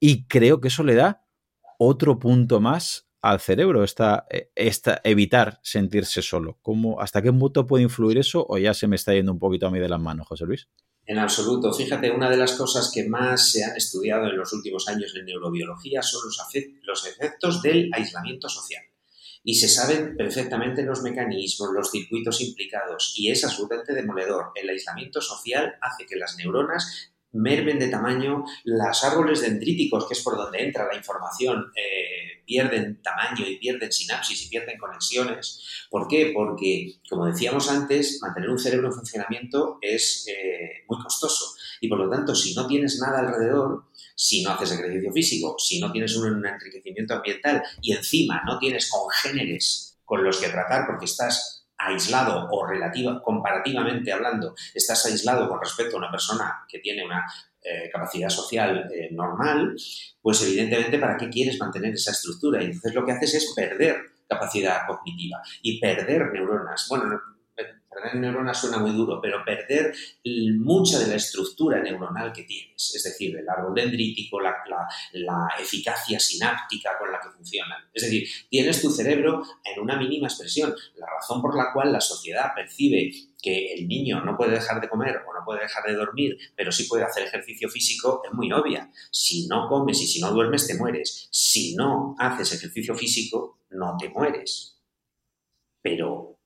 [0.00, 1.22] y creo que eso le da
[1.78, 6.58] otro punto más al cerebro, esta, esta evitar sentirse solo.
[6.62, 9.66] ¿Cómo, ¿Hasta qué punto puede influir eso o ya se me está yendo un poquito
[9.66, 10.68] a mí de las manos, José Luis?
[11.04, 11.72] En absoluto.
[11.72, 15.24] Fíjate, una de las cosas que más se han estudiado en los últimos años en
[15.24, 16.20] neurobiología son
[16.82, 18.82] los efectos del aislamiento social
[19.42, 24.52] y se saben perfectamente los mecanismos, los circuitos implicados y es absolutamente demoledor.
[24.54, 30.22] El aislamiento social hace que las neuronas mermen de tamaño, los árboles dendríticos, que es
[30.22, 32.17] por donde entra la información, eh,
[32.48, 35.86] pierden tamaño y pierden sinapsis y pierden conexiones.
[35.90, 36.32] ¿Por qué?
[36.34, 41.98] Porque, como decíamos antes, mantener un cerebro en funcionamiento es eh, muy costoso y por
[41.98, 43.84] lo tanto, si no tienes nada alrededor,
[44.14, 48.90] si no haces ejercicio físico, si no tienes un enriquecimiento ambiental y encima no tienes
[48.90, 55.60] congéneres con los que tratar porque estás aislado o relativa, comparativamente hablando, estás aislado con
[55.60, 57.24] respecto a una persona que tiene una
[57.62, 59.74] eh, capacidad social eh, normal,
[60.22, 62.62] pues evidentemente, ¿para qué quieres mantener esa estructura?
[62.62, 63.96] Y entonces lo que haces es perder
[64.28, 66.86] capacidad cognitiva y perder neuronas.
[66.88, 67.20] Bueno,
[67.54, 69.92] perder neuronas suena muy duro, pero perder
[70.58, 74.56] mucha de la estructura neuronal que tienes, es decir, el árbol dendrítico, la,
[75.12, 77.82] la, eficacia sináptica con la que funcionan.
[77.92, 80.74] Es decir, tienes tu cerebro en una mínima expresión.
[80.96, 83.10] La razón por la cual la sociedad percibe
[83.40, 86.72] que el niño no puede dejar de comer o no puede dejar de dormir, pero
[86.72, 88.90] sí puede hacer ejercicio físico, es muy obvia.
[89.10, 91.28] Si no comes y si no duermes, te mueres.
[91.30, 94.80] Si no haces ejercicio físico, no te mueres.
[95.80, 96.38] Pero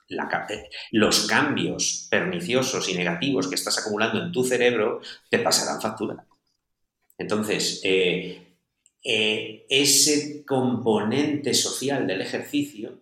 [0.90, 6.26] los cambios perniciosos y negativos que estás acumulando en tu cerebro te pasarán factura.
[7.16, 8.56] Entonces, eh,
[9.04, 13.01] eh, ese componente social del ejercicio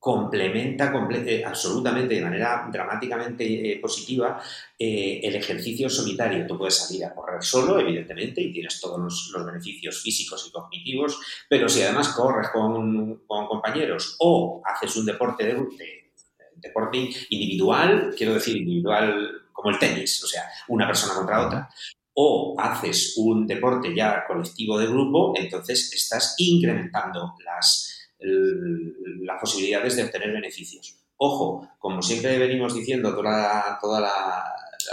[0.00, 4.40] complementa eh, absolutamente de manera dramáticamente eh, positiva
[4.78, 6.46] eh, el ejercicio solitario.
[6.46, 11.20] Tú puedes salir a correr solo, evidentemente, y tienes todos los, beneficios físicos y cognitivos,
[11.50, 16.10] pero si además corres con, compañeros o haces un deporte de,
[16.56, 21.68] deporte individual, quiero decir individual como el tenis, o sea, una persona contra otra,
[22.14, 30.04] o haces un deporte ya colectivo de grupo, entonces estás incrementando las las posibilidades de
[30.04, 30.96] obtener beneficios.
[31.16, 34.44] Ojo, como siempre venimos diciendo toda, toda la,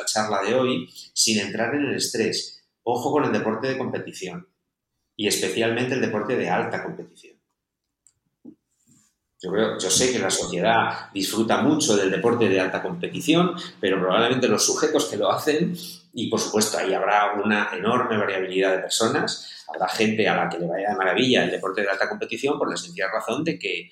[0.05, 2.63] charla de hoy, sin entrar en el estrés.
[2.83, 4.47] Ojo con el deporte de competición
[5.15, 7.36] y especialmente el deporte de alta competición.
[9.39, 14.65] Yo, sé que la sociedad disfruta mucho del deporte de alta competición, pero probablemente los
[14.65, 15.77] sujetos que lo hacen,
[16.13, 20.59] y por supuesto ahí habrá una enorme variabilidad de personas, Habrá gente a la que
[20.59, 23.91] le vaya de maravilla el deporte de alta competición por la sencilla razón de que,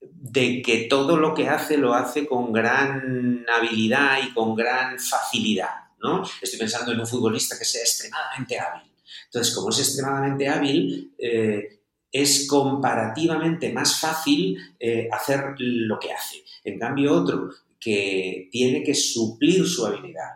[0.00, 5.70] de que todo lo que hace lo hace con gran habilidad y con gran facilidad.
[6.00, 6.24] ¿no?
[6.42, 8.92] Estoy pensando en un futbolista que sea extremadamente hábil.
[9.26, 11.83] Entonces, como es extremadamente hábil, eh,
[12.14, 16.44] es comparativamente más fácil eh, hacer lo que hace.
[16.62, 17.50] En cambio, otro
[17.80, 20.30] que tiene que suplir su habilidad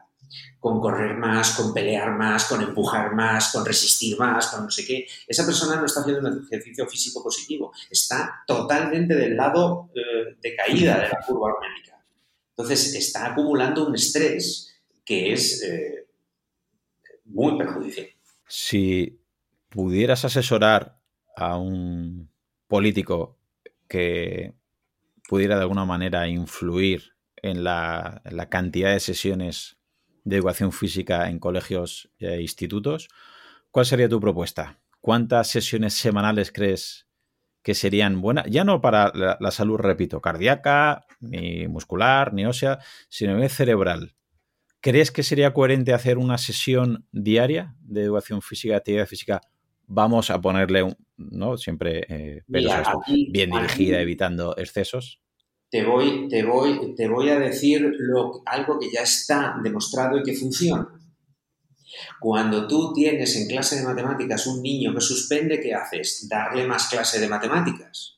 [0.59, 4.85] con correr más, con pelear más, con empujar más, con resistir más, con no sé
[4.85, 5.07] qué.
[5.29, 10.57] Esa persona no está haciendo un ejercicio físico positivo, está totalmente del lado eh, de
[10.57, 12.05] caída de la curva hormética.
[12.51, 16.09] Entonces está acumulando un estrés que es eh,
[17.27, 18.09] muy perjudicial.
[18.49, 19.21] Si
[19.69, 20.98] pudieras asesorar
[21.39, 22.31] a un
[22.67, 23.39] político
[23.89, 24.55] que
[25.29, 29.79] pudiera de alguna manera influir en la, en la cantidad de sesiones
[30.25, 33.09] de educación física en colegios e institutos.
[33.71, 34.81] ¿Cuál sería tu propuesta?
[35.01, 37.07] ¿Cuántas sesiones semanales crees
[37.63, 38.47] que serían buenas?
[38.51, 44.17] Ya no para la, salud, repito, cardíaca, ni muscular, ni ósea, sino cerebral.
[44.81, 49.41] ¿Crees que sería coherente hacer una sesión diaria de educación física, actividad física?
[49.89, 51.57] Vamos a ponerle, un, ¿no?
[51.57, 55.21] Siempre eh, bien dirigida, evitando excesos
[55.71, 57.93] te voy, te voy, te voy a decir
[58.47, 60.89] algo que ya está demostrado y que funciona.
[62.21, 66.27] Cuando tú tienes en clase de matemáticas un niño que suspende, ¿qué haces?
[66.29, 68.18] Darle más clase de matemáticas.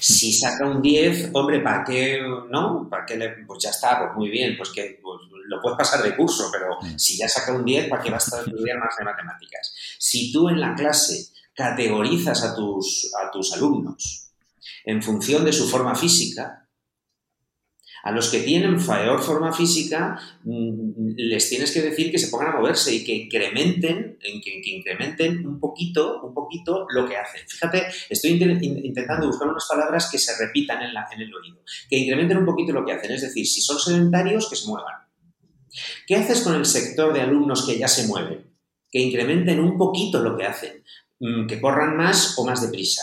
[0.00, 2.20] Si saca un 10, hombre, ¿para qué?
[2.50, 2.88] ¿No?
[2.90, 6.02] ¿Para qué le, pues ya está, pues muy bien, pues que pues lo puedes pasar
[6.02, 6.98] de curso, pero mm.
[6.98, 9.74] si ya saca un 10, ¿para qué vas a estudiar más de matemáticas?
[9.98, 14.28] Si tú en la clase categorizas a tus, a tus alumnos
[14.84, 16.67] en función de su forma física.
[18.02, 22.48] A los que tienen peor forma física mm, les tienes que decir que se pongan
[22.48, 27.40] a moverse y que incrementen, que, incrementen un poquito, un poquito lo que hacen.
[27.46, 31.62] Fíjate, estoy intentando buscar unas palabras que se repitan en, en el oído.
[31.88, 33.10] Que incrementen un poquito lo que hacen.
[33.12, 34.94] Es decir, si son sedentarios, que se muevan.
[36.06, 38.46] ¿Qué haces con el sector de alumnos que ya se mueven?
[38.90, 40.84] Que incrementen un poquito lo que hacen.
[41.20, 43.02] Mm, que corran más o más deprisa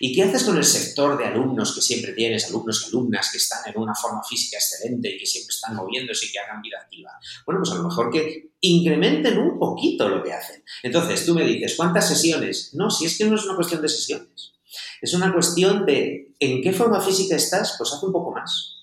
[0.00, 3.38] ¿Y qué haces con el sector de alumnos que siempre tienes, alumnos y alumnas que
[3.38, 6.78] están en una forma física excelente y que siempre están moviéndose y que hagan vida
[6.80, 7.10] activa?
[7.46, 10.62] Bueno, pues a lo mejor que incrementen un poquito lo que hacen.
[10.82, 12.70] Entonces, tú me dices, ¿cuántas sesiones?
[12.74, 14.52] No, si es que no es una cuestión de sesiones.
[15.00, 18.78] Es una cuestión de en qué forma física estás, pues haz un poco más.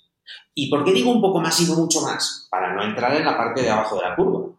[0.53, 2.47] ¿Y por qué digo un poco más y no mucho más?
[2.49, 4.49] Para no entrar en la parte de abajo de la curva.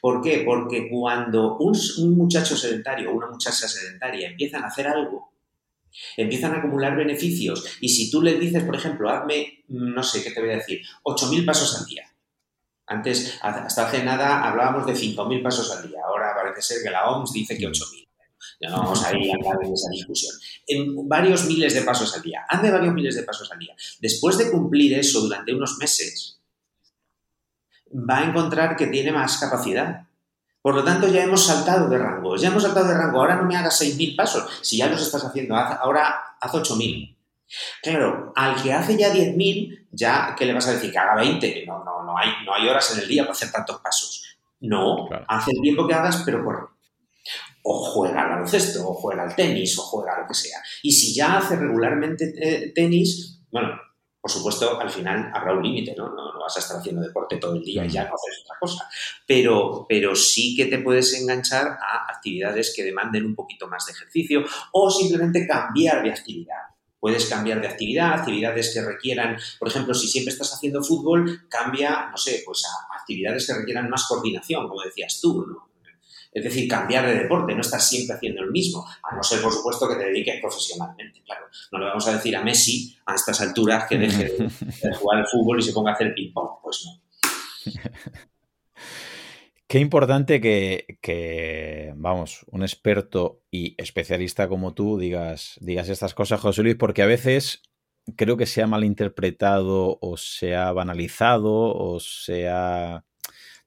[0.00, 0.42] ¿Por qué?
[0.44, 5.35] Porque cuando un, un muchacho sedentario o una muchacha sedentaria empiezan a hacer algo
[6.16, 10.30] Empiezan a acumular beneficios y si tú le dices, por ejemplo, hazme, no sé qué
[10.30, 12.04] te voy a decir, 8.000 pasos al día.
[12.86, 15.98] Antes, hasta hace nada, hablábamos de 5.000 pasos al día.
[16.06, 18.06] Ahora parece ser que la OMS dice que 8.000.
[18.60, 20.34] Ya no vamos a ir a de esa discusión.
[20.66, 22.44] En varios miles de pasos al día.
[22.48, 23.74] Hazme varios miles de pasos al día.
[24.00, 26.40] Después de cumplir eso durante unos meses,
[27.92, 30.05] va a encontrar que tiene más capacidad
[30.66, 32.34] por lo tanto, ya hemos saltado de rango.
[32.34, 33.20] Ya hemos saltado de rango.
[33.20, 34.50] Ahora no me hagas 6.000 pasos.
[34.62, 37.16] Si ya los estás haciendo, ahora haz 8.000.
[37.80, 40.90] Claro, al que hace ya 10.000, ya, ¿qué le vas a decir?
[40.90, 41.66] Que haga 20.
[41.68, 44.24] No, no, no hay, no hay horas en el día para hacer tantos pasos.
[44.58, 46.66] No, hace el tiempo que hagas, pero corre.
[47.62, 50.58] O juega al baloncesto, o juega al tenis, o juega lo que sea.
[50.82, 53.68] Y si ya hace regularmente eh, tenis, bueno,
[54.26, 56.08] por supuesto, al final habrá un límite, ¿no?
[56.08, 56.40] ¿no?
[56.40, 58.88] vas a estar haciendo deporte todo el día y ya no haces otra cosa.
[59.24, 63.92] Pero, pero sí que te puedes enganchar a actividades que demanden un poquito más de
[63.92, 66.58] ejercicio o simplemente cambiar de actividad.
[66.98, 72.08] Puedes cambiar de actividad, actividades que requieran, por ejemplo, si siempre estás haciendo fútbol, cambia,
[72.10, 75.65] no sé, pues a actividades que requieran más coordinación, como decías tú, ¿no?
[76.36, 79.50] Es decir, cambiar de deporte, no estar siempre haciendo el mismo, a no ser, por
[79.50, 81.46] supuesto, que te dediques profesionalmente, claro.
[81.72, 85.26] No le vamos a decir a Messi a estas alturas que deje de, jugar al
[85.26, 87.72] fútbol y se ponga a hacer ping-pong, pues no.
[89.66, 96.62] Qué importante que, vamos, un experto y especialista como tú digas, digas estas cosas, José
[96.62, 97.62] Luis, porque a veces
[98.14, 103.06] creo que se ha malinterpretado o se ha banalizado o se ha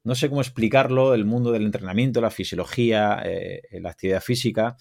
[0.03, 4.77] no sé cómo explicarlo, el mundo del entrenamiento, la fisiología, eh, la actividad física,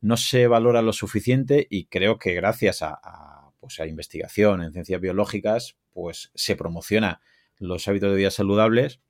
[0.00, 5.00] no se valora lo suficiente y creo que gracias a, pues a investigación en ciencias
[5.00, 7.20] biológicas, pues se promociona
[7.58, 9.00] los hábitos de vida saludables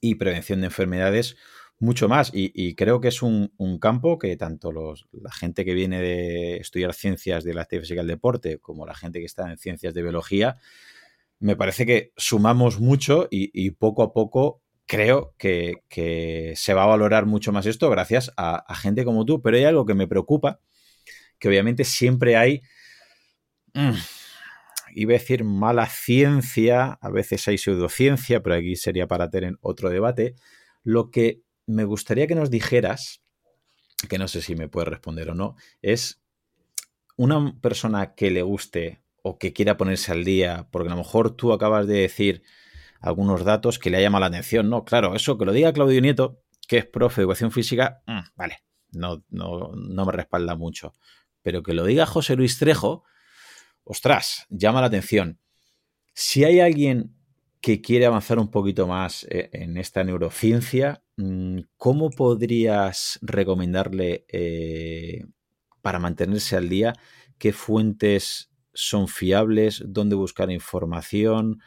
[0.00, 1.36] y prevención de enfermedades
[1.78, 2.30] mucho más.
[2.34, 6.92] Y, creo que es un, campo que tanto los, la gente que viene de estudiar
[6.94, 9.94] ciencias de la actividad física y el deporte como la gente que está en ciencias
[9.94, 10.58] de biología,
[11.40, 17.26] me parece que sumamos mucho y, poco a poco creo que, se va a valorar
[17.26, 19.40] mucho más esto gracias a, gente como tú.
[19.42, 20.60] Pero hay algo que me preocupa,
[21.38, 22.60] que obviamente siempre hay,
[23.72, 23.94] mm,
[24.94, 29.88] iba a decir mala ciencia, a veces hay pseudociencia, pero aquí sería para tener otro
[29.88, 30.34] debate.
[30.84, 33.22] Lo que me gustaría que nos dijeras,
[34.10, 36.20] que no sé si me puedes responder o no, es
[37.16, 41.36] una persona que le guste o que quiera ponerse al día, porque a lo mejor
[41.36, 42.42] tú acabas de decir
[43.00, 44.84] algunos datos que le ha llamado la atención, ¿no?
[44.84, 48.58] Claro, eso que lo diga Claudio Nieto, que es profe de educación física, mm, vale,
[48.92, 50.92] no, no, no me respalda mucho.
[51.42, 53.04] Pero que lo diga José Luis Trejo,
[53.84, 55.40] ostras, llama la atención.
[56.12, 57.16] Si hay alguien
[57.60, 65.24] que quiere avanzar un poquito más eh, en esta neurociencia, mm, ¿cómo podrías recomendarle eh,
[65.82, 66.94] para mantenerse al día
[67.38, 71.60] qué fuentes son fiables, dónde buscar información,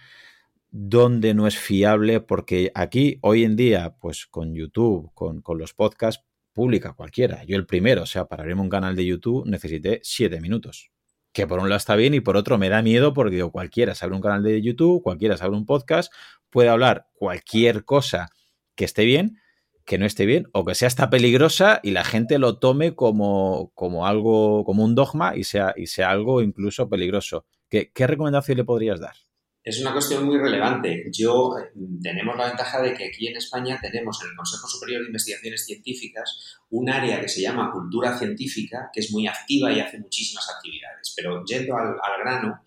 [0.71, 6.25] dónde no es fiable, porque aquí hoy en día, pues con YouTube, con, los podcasts,
[6.51, 7.43] publica cualquiera.
[7.43, 10.91] Yo el primero, o sea, para abrirme un canal de YouTube necesité siete minutos.
[11.31, 13.95] Que por un lado está bien y por otro me da miedo porque digo, cualquiera
[13.95, 16.11] se abre un canal de YouTube, cualquiera se abre un podcast,
[16.49, 18.29] puede hablar cualquier cosa
[18.75, 19.39] que esté bien,
[19.85, 23.71] que no esté bien o que sea hasta peligrosa y la gente lo tome como,
[23.75, 27.45] como algo, como un dogma y sea, y sea algo incluso peligroso.
[27.69, 29.15] ¿Qué, ¿Qué recomendación le podrías dar?
[29.63, 31.05] Es una cuestión muy relevante.
[31.09, 31.55] Yo
[32.01, 35.65] tenemos la ventaja de que aquí en España tenemos en el Consejo Superior de Investigaciones
[35.65, 40.49] Científicas un área que se llama cultura científica, que es muy activa y hace muchísimas
[40.49, 41.13] actividades.
[41.15, 42.61] Pero yendo al, grano,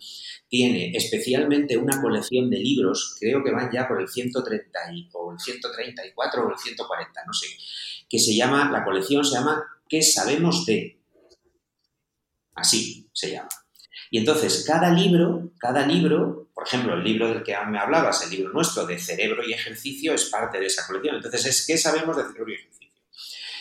[0.49, 4.79] tiene especialmente una colección de libros, creo que van ya por el 130
[5.13, 7.47] o el 134 o el 140, no sé,
[8.09, 10.99] que se llama, la colección se llama ¿Qué sabemos de?
[12.55, 13.66] Así se llama.
[14.11, 18.31] Y entonces cada libro, cada libro, por ejemplo, el libro del que me hablabas, el
[18.31, 21.17] libro nuestro de cerebro y ejercicio es parte de esa colección.
[21.17, 22.91] Entonces es ¿qué sabemos de cerebro y ejercicio?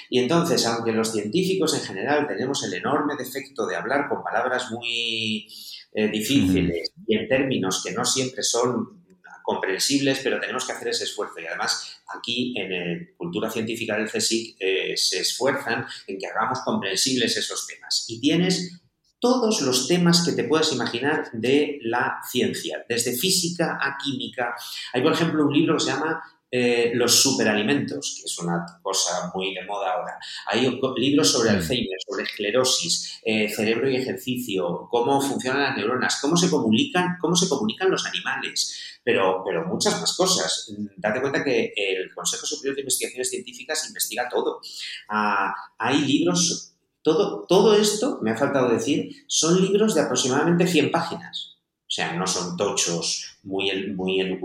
[0.10, 4.72] Y entonces, aunque los científicos en general tenemos el enorme defecto de hablar con palabras
[4.72, 5.48] muy
[5.94, 9.06] eh, difíciles y en términos que no siempre son
[9.46, 11.40] comprensibles, pero tenemos que hacer ese esfuerzo.
[11.40, 16.60] Y además, aquí en el Cultura Científica del CSIC eh, se esfuerzan en que hagamos
[16.62, 18.06] comprensibles esos temas.
[18.10, 18.82] Y tienes
[19.26, 24.54] todos los temas que te puedas imaginar de la ciencia, desde física a química.
[24.94, 26.22] Hay, por ejemplo, un libro que se llama
[26.52, 30.20] eh, los superalimentos, que es una cosa muy de moda ahora.
[30.46, 36.38] Hay libros sobre Alzheimer, sobre esclerosis, eh, cerebro y ejercicio, cómo funcionan las neuronas, cómo
[36.38, 40.72] se comunican, cómo se comunican los animales, pero, pero muchas más cosas.
[40.98, 44.62] Date cuenta que el Consejo Superior de Investigaciones Científicas investiga todo.
[45.10, 46.75] Ah, hay libros,
[47.06, 51.52] todo, todo esto, me ha faltado decir, son libros de aproximadamente 100 páginas.
[51.82, 54.40] O sea, no son tochos muy, muy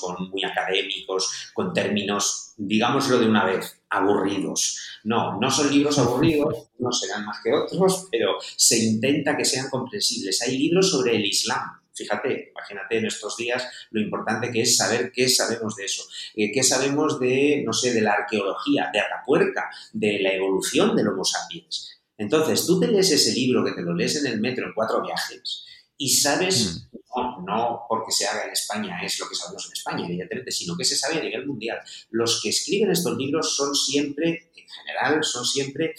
[0.00, 4.80] con, muy académicos, con términos, digámoslo de una vez, aburridos.
[5.04, 9.70] No, no son libros aburridos, no serán más que otros, pero se intenta que sean
[9.70, 10.42] comprensibles.
[10.42, 15.12] Hay libros sobre el Islam, Fíjate, imagínate en estos días lo importante que es saber
[15.12, 16.02] qué sabemos de eso,
[16.34, 21.08] eh, qué sabemos de, no sé, de la arqueología, de Atapuerca, de la evolución del
[21.08, 22.00] Homo sapiens.
[22.18, 25.02] Entonces, tú te lees ese libro que te lo lees en el metro en cuatro
[25.02, 25.64] viajes
[26.04, 26.98] y sabes, mm.
[27.16, 30.76] no, no porque se haga en España es lo que sabemos en España, evidentemente, sino
[30.76, 31.78] que se sabe a nivel mundial.
[32.10, 35.94] Los que escriben estos libros son siempre, en general, son siempre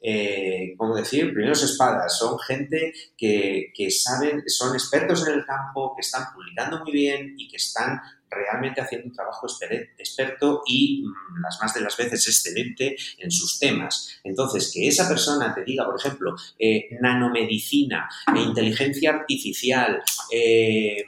[0.00, 5.94] eh, como decir, primeros espadas, son gente que, que, saben, son expertos en el campo,
[5.94, 8.00] que están publicando muy bien y que están
[8.30, 9.46] realmente haciendo un trabajo
[9.98, 14.20] experto y mm, las más de las veces excelente en sus temas.
[14.24, 20.02] Entonces, que esa persona te diga, por ejemplo, eh, nanomedicina, e inteligencia artificial,
[20.32, 21.04] eh,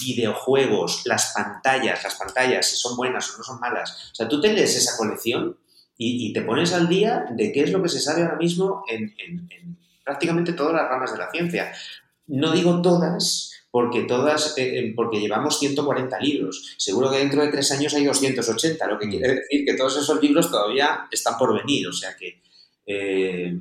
[0.00, 4.10] videojuegos, las pantallas, las pantallas, si son buenas o no son malas.
[4.12, 5.58] O sea, tú te lees esa colección
[5.96, 9.12] y, te pones al día de qué es lo que se sabe ahora mismo en,
[10.04, 11.72] prácticamente todas las ramas de la ciencia.
[12.28, 16.74] No digo todas, porque todas, eh, eh, porque llevamos 140 libros.
[16.78, 19.10] Seguro que dentro de tres años hay 280, lo que mm.
[19.10, 21.88] quiere decir que todos esos libros todavía están por venir.
[21.88, 22.40] O sea que
[22.86, 23.58] eh,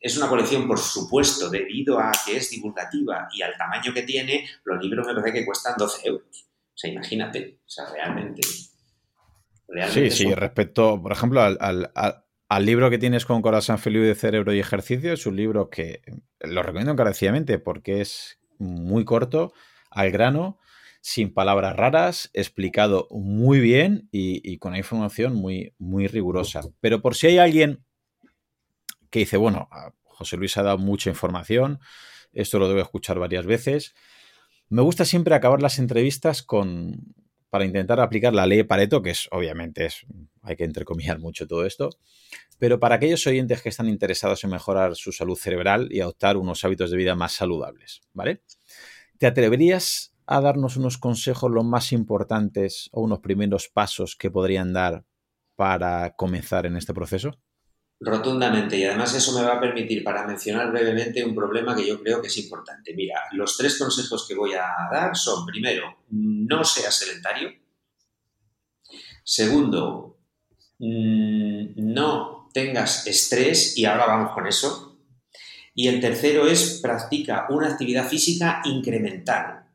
[0.00, 4.48] es una colección, por supuesto, debido a que es divulgativa y al tamaño que tiene,
[4.64, 6.46] los libros me parece que cuestan 12 euros.
[6.72, 8.40] O sea, imagínate, o sea, realmente
[9.88, 14.58] sí, sí, respecto, por ejemplo, al, libro que tienes con Corazón Feliz de Cerebro y
[14.58, 16.02] Ejercicio, es un libro que
[16.40, 19.52] lo recomiendo encarecidamente porque es muy corto,
[19.90, 20.58] al grano,
[21.00, 26.62] sin palabras raras, explicado muy bien y, con una información muy, muy rigurosa.
[26.80, 27.84] Pero por si hay alguien
[29.10, 29.68] que dice, bueno,
[30.04, 31.80] José Luis ha dado mucha información,
[32.32, 33.94] esto lo debo escuchar varias veces.
[34.68, 37.14] Me gusta siempre acabar las entrevistas con,
[37.50, 40.06] para intentar aplicar la ley Pareto, que es obviamente es,
[40.42, 41.90] hay que entrecomillar mucho todo esto,
[42.58, 46.64] pero para aquellos oyentes que están interesados en mejorar su salud cerebral y adoptar unos
[46.64, 48.42] hábitos de vida más saludables, ¿vale?
[49.18, 54.72] ¿Te atreverías a darnos unos consejos los más importantes o unos primeros pasos que podrían
[54.72, 55.04] dar
[55.56, 57.36] para comenzar en este proceso?
[58.02, 62.02] Rotundamente, y además eso me va a permitir para mencionar brevemente un problema que yo
[62.02, 62.94] creo que es importante.
[62.94, 67.50] Mira, los tres consejos que voy a dar son, primero, no seas sedentario.
[69.22, 70.18] Segundo,
[70.78, 74.98] mm, no tengas estrés, y ahora vamos con eso.
[75.74, 79.66] Y el tercero es, practica una actividad física incremental.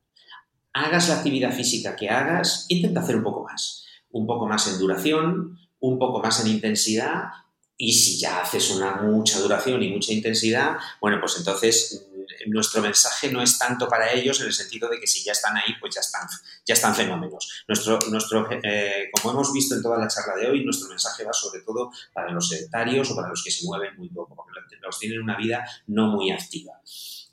[0.73, 3.85] Hagas la actividad física que hagas, intenta hacer un poco más.
[4.09, 7.44] Un poco más en duración, un poco más en intensidad
[7.77, 12.81] y si ya haces una mucha duración y mucha intensidad, bueno, pues entonces mm, nuestro
[12.81, 15.73] mensaje no es tanto para ellos en el sentido de que si ya están ahí,
[15.79, 16.27] pues ya están,
[16.65, 17.65] ya están fenómenos.
[17.67, 21.33] Nuestro, nuestro, eh, como hemos visto en toda la charla de hoy, nuestro mensaje va
[21.33, 24.99] sobre todo para los sedentarios o para los que se mueven muy poco, porque los
[24.99, 26.79] tienen una vida no muy activa.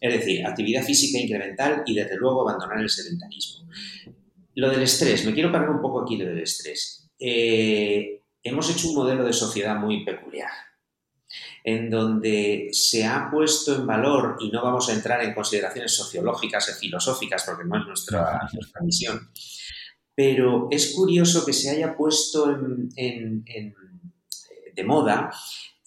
[0.01, 3.69] Es decir, actividad física incremental y desde luego abandonar el sedentarismo.
[4.57, 7.09] Lo del estrés, me quiero parar un poco aquí lo del estrés.
[7.21, 10.51] Eh, hemos hecho un modelo de sociedad muy peculiar,
[11.65, 16.69] en donde se ha puesto en valor, y no vamos a entrar en consideraciones sociológicas
[16.69, 18.49] y filosóficas, porque no es nuestra,
[18.81, 19.31] misión,
[20.15, 23.45] pero es curioso que se haya puesto en,
[24.75, 25.31] de moda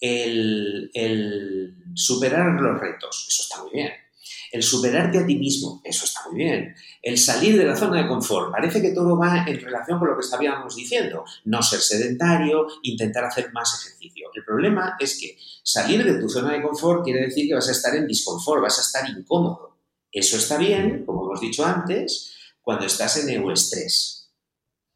[0.00, 3.26] el, el superar los retos.
[3.28, 4.05] Eso está muy bien
[4.52, 6.74] el superarte a ti mismo, eso está muy bien.
[7.02, 10.16] El salir de la zona de confort, parece que todo va en relación con lo
[10.16, 11.24] que estábamos diciendo.
[11.44, 14.30] No ser sedentario, intentar hacer más ejercicio.
[14.34, 17.72] El problema es que salir de tu zona de confort quiere decir que vas a
[17.72, 19.76] estar en disconfort, vas a estar incómodo.
[20.10, 22.32] Eso está bien, como hemos dicho antes,
[22.62, 24.16] cuando estás en estrés.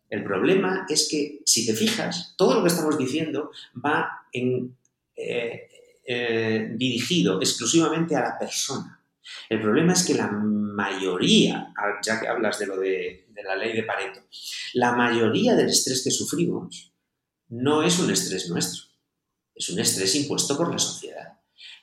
[0.08, 3.50] El problema es que, si te fijas, todo lo que estamos diciendo
[3.84, 4.76] va en,
[5.14, 5.68] eh,
[6.04, 8.99] eh, dirigido exclusivamente a la persona.
[9.48, 11.72] El problema es que la mayoría,
[12.04, 14.20] ya que hablas de lo de, la ley de Pareto,
[14.74, 16.92] la mayoría del estrés que sufrimos
[17.48, 18.84] no es un estrés nuestro,
[19.54, 21.40] es un estrés impuesto por la sociedad.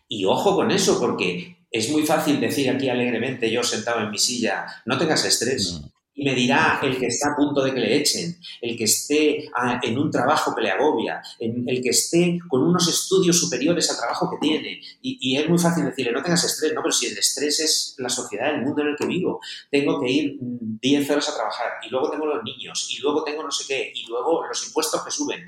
[0.07, 4.17] Y ojo con eso, porque es muy fácil decir aquí alegremente, yo sentado en mi
[4.17, 5.81] silla, no tengas estrés
[6.17, 9.47] y me dirá el que está a punto de que le echen, el que esté
[9.53, 13.97] ah, en un trabajo que le agobia, el que esté con unos estudios superiores al
[13.97, 14.81] trabajo que tiene.
[15.03, 18.09] Y, es muy fácil decirle, no tengas estrés, no, pero si el estrés es la
[18.09, 19.39] sociedad, el mundo en el que vivo,
[19.69, 23.43] tengo que ir 10 horas a trabajar y luego tengo los niños y luego tengo
[23.43, 25.47] no sé qué y luego los impuestos que suben.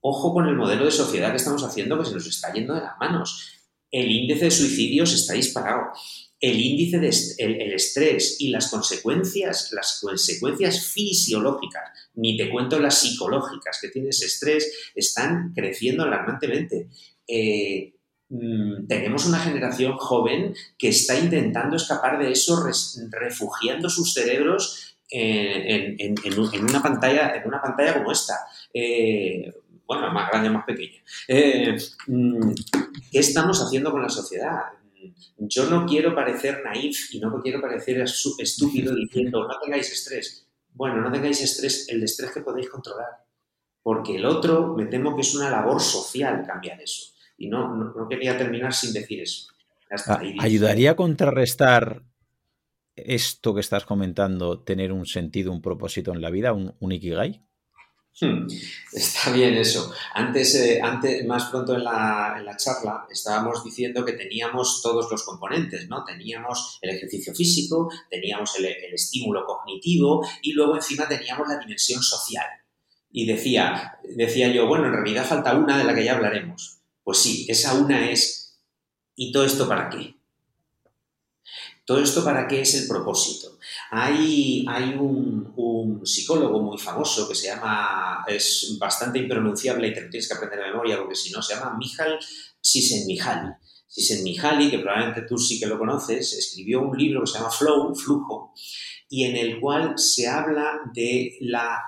[0.00, 2.80] Ojo con el modelo de sociedad que estamos haciendo que se nos está yendo de
[2.80, 3.52] las manos.
[3.90, 5.92] El índice de suicidios está disparado
[6.46, 13.00] el índice de el, estrés y las consecuencias, las consecuencias fisiológicas, ni te cuento las
[13.00, 16.88] psicológicas que tiene ese estrés, están creciendo alarmantemente.
[17.26, 17.94] Eh,
[18.28, 22.64] mm, tenemos una generación joven que está intentando escapar de eso,
[23.10, 26.14] refugiando sus cerebros en,
[26.62, 28.34] una pantalla, en una pantalla como esta.
[28.72, 29.52] Eh,
[29.84, 31.00] bueno, más grande más pequeña.
[31.26, 32.52] Eh, mm,
[33.10, 34.62] ¿qué estamos haciendo con la sociedad?
[35.38, 40.46] Yo no quiero parecer naif y no quiero parecer estúpido diciendo no tengáis estrés.
[40.72, 43.24] Bueno, no tengáis estrés, el estrés que podéis controlar.
[43.82, 47.12] Porque el otro, me temo que es una labor social cambiar eso.
[47.38, 49.48] Y no, no, quería terminar sin decir eso.
[50.06, 52.02] Ah, ¿Ayudaría a contrarrestar
[52.96, 57.45] esto que estás comentando, tener un sentido, un propósito en la vida, un, un ikigai?
[58.20, 58.46] Hmm,
[58.92, 59.92] está bien eso.
[60.14, 65.10] Antes, eh, antes más pronto en la, en la, charla, estábamos diciendo que teníamos todos
[65.10, 66.02] los componentes, ¿no?
[66.04, 72.02] Teníamos el ejercicio físico, teníamos el, el estímulo cognitivo y luego encima teníamos la dimensión
[72.02, 72.46] social.
[73.10, 76.78] Y decía, decía yo, bueno, en realidad falta una de la que ya hablaremos.
[77.02, 78.58] Pues sí, esa una es,
[79.14, 80.15] ¿y todo esto para qué?
[81.86, 83.58] ¿Todo esto para qué es el propósito?
[83.92, 84.64] Hay,
[84.98, 90.34] un, psicólogo muy famoso que se llama, es bastante impronunciable y te lo tienes que
[90.34, 92.18] aprender de memoria porque si no, se llama Mijal
[92.60, 93.52] Csikszentmihalyi.
[93.88, 97.94] Csikszentmihalyi, que probablemente tú sí que lo conoces, escribió un libro que se llama Flow,
[97.94, 98.52] Flujo,
[99.08, 101.80] y en el cual se habla de la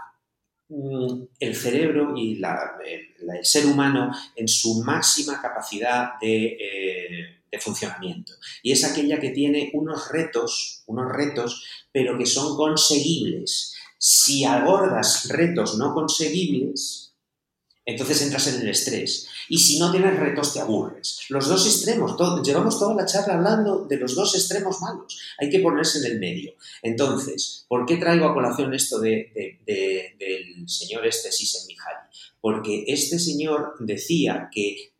[0.68, 8.32] mm, el cerebro y el, ser humano en su máxima capacidad de, eh, de funcionamiento.
[8.62, 13.74] Y es aquella que tiene unos retos, unos retos, pero que son conseguibles.
[13.98, 17.08] Si abordas retos no conseguibles,
[17.88, 19.26] entonces entras en el estrés.
[19.48, 21.20] Y si no tienes retos, te aburres.
[21.30, 25.18] Los dos extremos, llevamos toda la charla hablando de los dos extremos malos.
[25.38, 26.52] Hay que ponerse en el medio.
[26.82, 32.08] Entonces, ¿por qué traigo a colación esto de, del señor este Mihaly?
[32.42, 34.92] Porque este señor decía que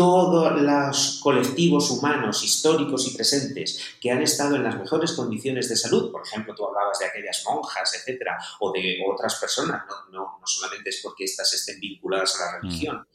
[0.00, 5.76] todos los colectivos humanos históricos y presentes que han estado en las mejores condiciones de
[5.76, 10.46] salud, por ejemplo, tú hablabas de aquellas monjas, etcétera, o de otras personas, no, no,
[10.46, 12.62] solamente es porque éstas estén vinculadas a la mm.
[12.62, 13.06] religión,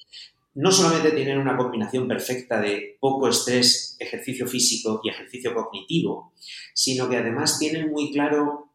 [0.53, 6.33] no solamente tienen una combinación perfecta de poco estrés, ejercicio físico y ejercicio cognitivo,
[6.75, 8.69] sino que además tienen muy claro,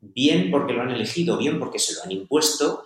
[0.00, 2.82] bien porque lo han elegido, bien porque se lo han impuesto,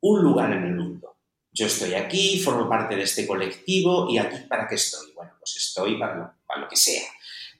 [0.00, 1.17] un lugar en el mundo
[1.52, 5.12] yo estoy aquí, formo parte de este colectivo y aquí para qué estoy.
[5.14, 7.02] Bueno, pues estoy para lo, que sea.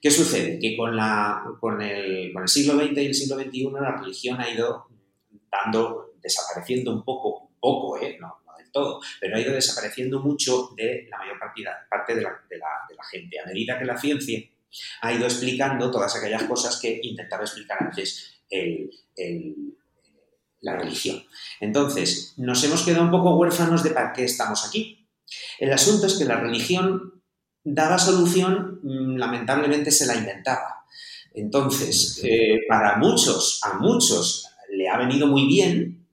[0.01, 0.59] ¿Qué sucede?
[0.59, 4.39] Que con, la, con, el, con el siglo XX y el siglo XXI la religión
[4.39, 4.87] ha ido
[5.51, 8.17] dando, desapareciendo un poco, un poco, ¿eh?
[8.19, 11.61] no, no del todo, pero ha ido desapareciendo mucho de la mayor parte
[12.15, 13.39] de la, de, la, de la gente.
[13.39, 14.39] A medida que la ciencia
[15.01, 19.77] ha ido explicando todas aquellas cosas que intentaba explicar antes el, el,
[20.61, 21.23] la religión.
[21.59, 25.07] Entonces, nos hemos quedado un poco huérfanos de para qué estamos aquí.
[25.59, 27.21] El asunto es que la religión
[27.63, 30.85] daba solución, mm, lamentablemente se la inventaba.
[31.33, 36.07] Entonces, eh, para muchos, a muchos le ha venido muy bien,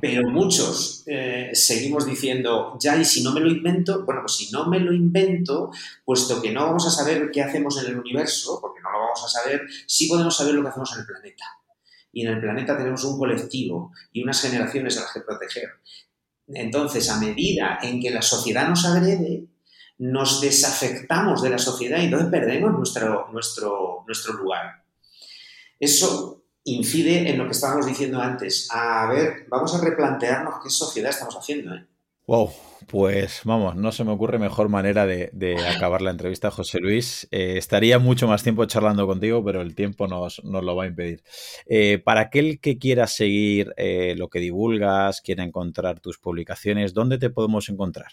[0.00, 4.50] pero muchos eh, seguimos diciendo, ya, y si no me lo invento, bueno, pues si
[4.52, 5.70] no me lo invento,
[6.04, 9.24] puesto que no vamos a saber qué hacemos en el universo, porque no lo vamos
[9.24, 11.57] a saber, sí podemos saber lo que hacemos en el planeta
[12.12, 15.70] y en el planeta tenemos un colectivo y unas generaciones a las que proteger.
[16.48, 19.44] Entonces, a medida en que la sociedad nos agrede,
[19.98, 24.84] nos desafectamos de la sociedad y entonces perdemos nuestro, nuestro, nuestro lugar.
[25.78, 28.68] Eso incide en lo que estábamos diciendo antes.
[28.70, 31.74] A ver, vamos a replantearnos qué sociedad estamos haciendo.
[31.74, 31.86] ¿eh?
[32.26, 32.50] Wow,
[32.86, 37.26] pues vamos, no se me ocurre mejor manera de, acabar la entrevista, José Luis.
[37.30, 41.22] Eh, estaría mucho más tiempo charlando contigo, pero el tiempo nos, lo va a impedir.
[41.66, 47.18] Eh, para aquel que quiera seguir eh, lo que divulgas, quiera encontrar tus publicaciones, ¿dónde
[47.18, 48.12] te podemos encontrar?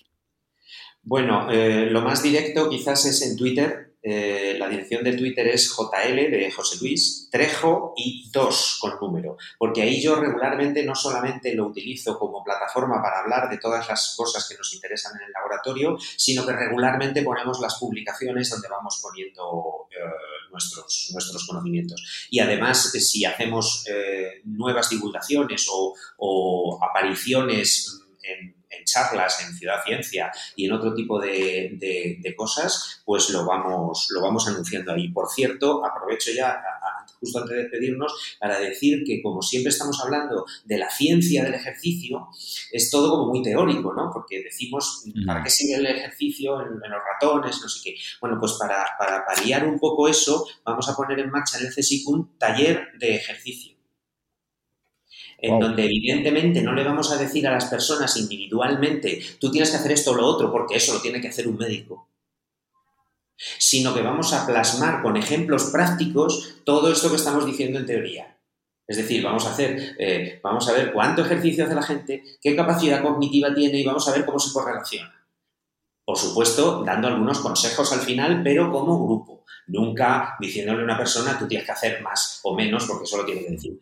[1.03, 6.29] Bueno, lo más directo quizás es en Twitter, eh, la dirección de Twitter es JL
[6.29, 11.65] de José Luis Trejo y 2 con número, porque ahí yo regularmente no solamente lo
[11.65, 15.97] utilizo como plataforma para hablar de todas las cosas que nos interesan en el laboratorio,
[16.17, 20.03] sino que regularmente ponemos las publicaciones donde vamos poniendo eh,
[20.51, 22.27] nuestros, nuestros conocimientos.
[22.29, 23.85] Y además, eh, si hacemos
[24.43, 31.19] nuevas divulgaciones o, o apariciones en en charlas en Ciudad Ciencia y en otro tipo
[31.19, 35.09] de, cosas, pues lo vamos, lo vamos anunciando ahí.
[35.09, 36.61] Por cierto, aprovecho ya
[37.19, 41.53] justo antes de despedirnos para decir que como siempre estamos hablando de la ciencia del
[41.53, 42.29] ejercicio,
[42.71, 44.11] es todo como muy teórico, ¿no?
[44.13, 47.59] Porque decimos, ¿para qué sirve el ejercicio en, los ratones?
[47.61, 47.95] No sé qué.
[48.21, 51.73] Bueno, pues para, para paliar un poco eso, vamos a poner en marcha en el
[51.73, 53.74] CSIC un taller de ejercicio
[55.37, 59.77] en donde evidentemente no le vamos a decir a las personas individualmente, tú tienes que
[59.77, 62.09] hacer esto o lo otro, porque eso lo tiene que hacer un médico,
[63.35, 68.37] sino que vamos a plasmar con ejemplos prácticos todo esto que estamos diciendo en teoría.
[68.87, 72.55] Es decir, vamos a hacer, eh, vamos a ver cuánto ejercicio hace la gente, qué
[72.55, 75.13] capacidad cognitiva tiene y vamos a ver cómo se correlaciona.
[76.05, 79.43] Por supuesto, dando algunos consejos al final, pero como grupo.
[79.67, 83.25] Nunca diciéndole a una persona tú tienes que hacer más o menos porque eso lo
[83.25, 83.81] tiene que decir.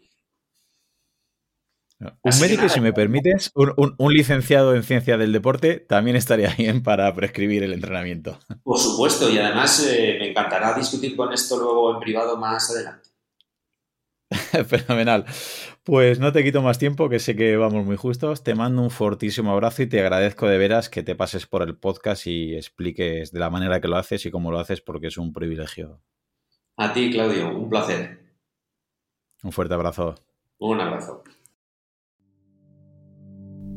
[2.22, 7.14] Un médico, si me permites, un, licenciado en ciencia del deporte también estaría bien para
[7.14, 8.40] prescribir el entrenamiento.
[8.64, 13.10] Por supuesto, y además eh, me encantará discutir con esto luego en privado más adelante.
[14.68, 15.26] Fenomenal.
[15.84, 18.44] Pues no te quito más tiempo, que sé que vamos muy justos.
[18.44, 21.78] Te mando un fortísimo abrazo y te agradezco de veras que te pases por el
[21.78, 25.18] podcast y expliques de la manera que lo haces y cómo lo haces, porque es
[25.18, 26.02] un privilegio.
[26.78, 28.20] A ti, Claudio, un placer.
[29.44, 30.16] Un fuerte abrazo.
[30.58, 31.24] Un abrazo.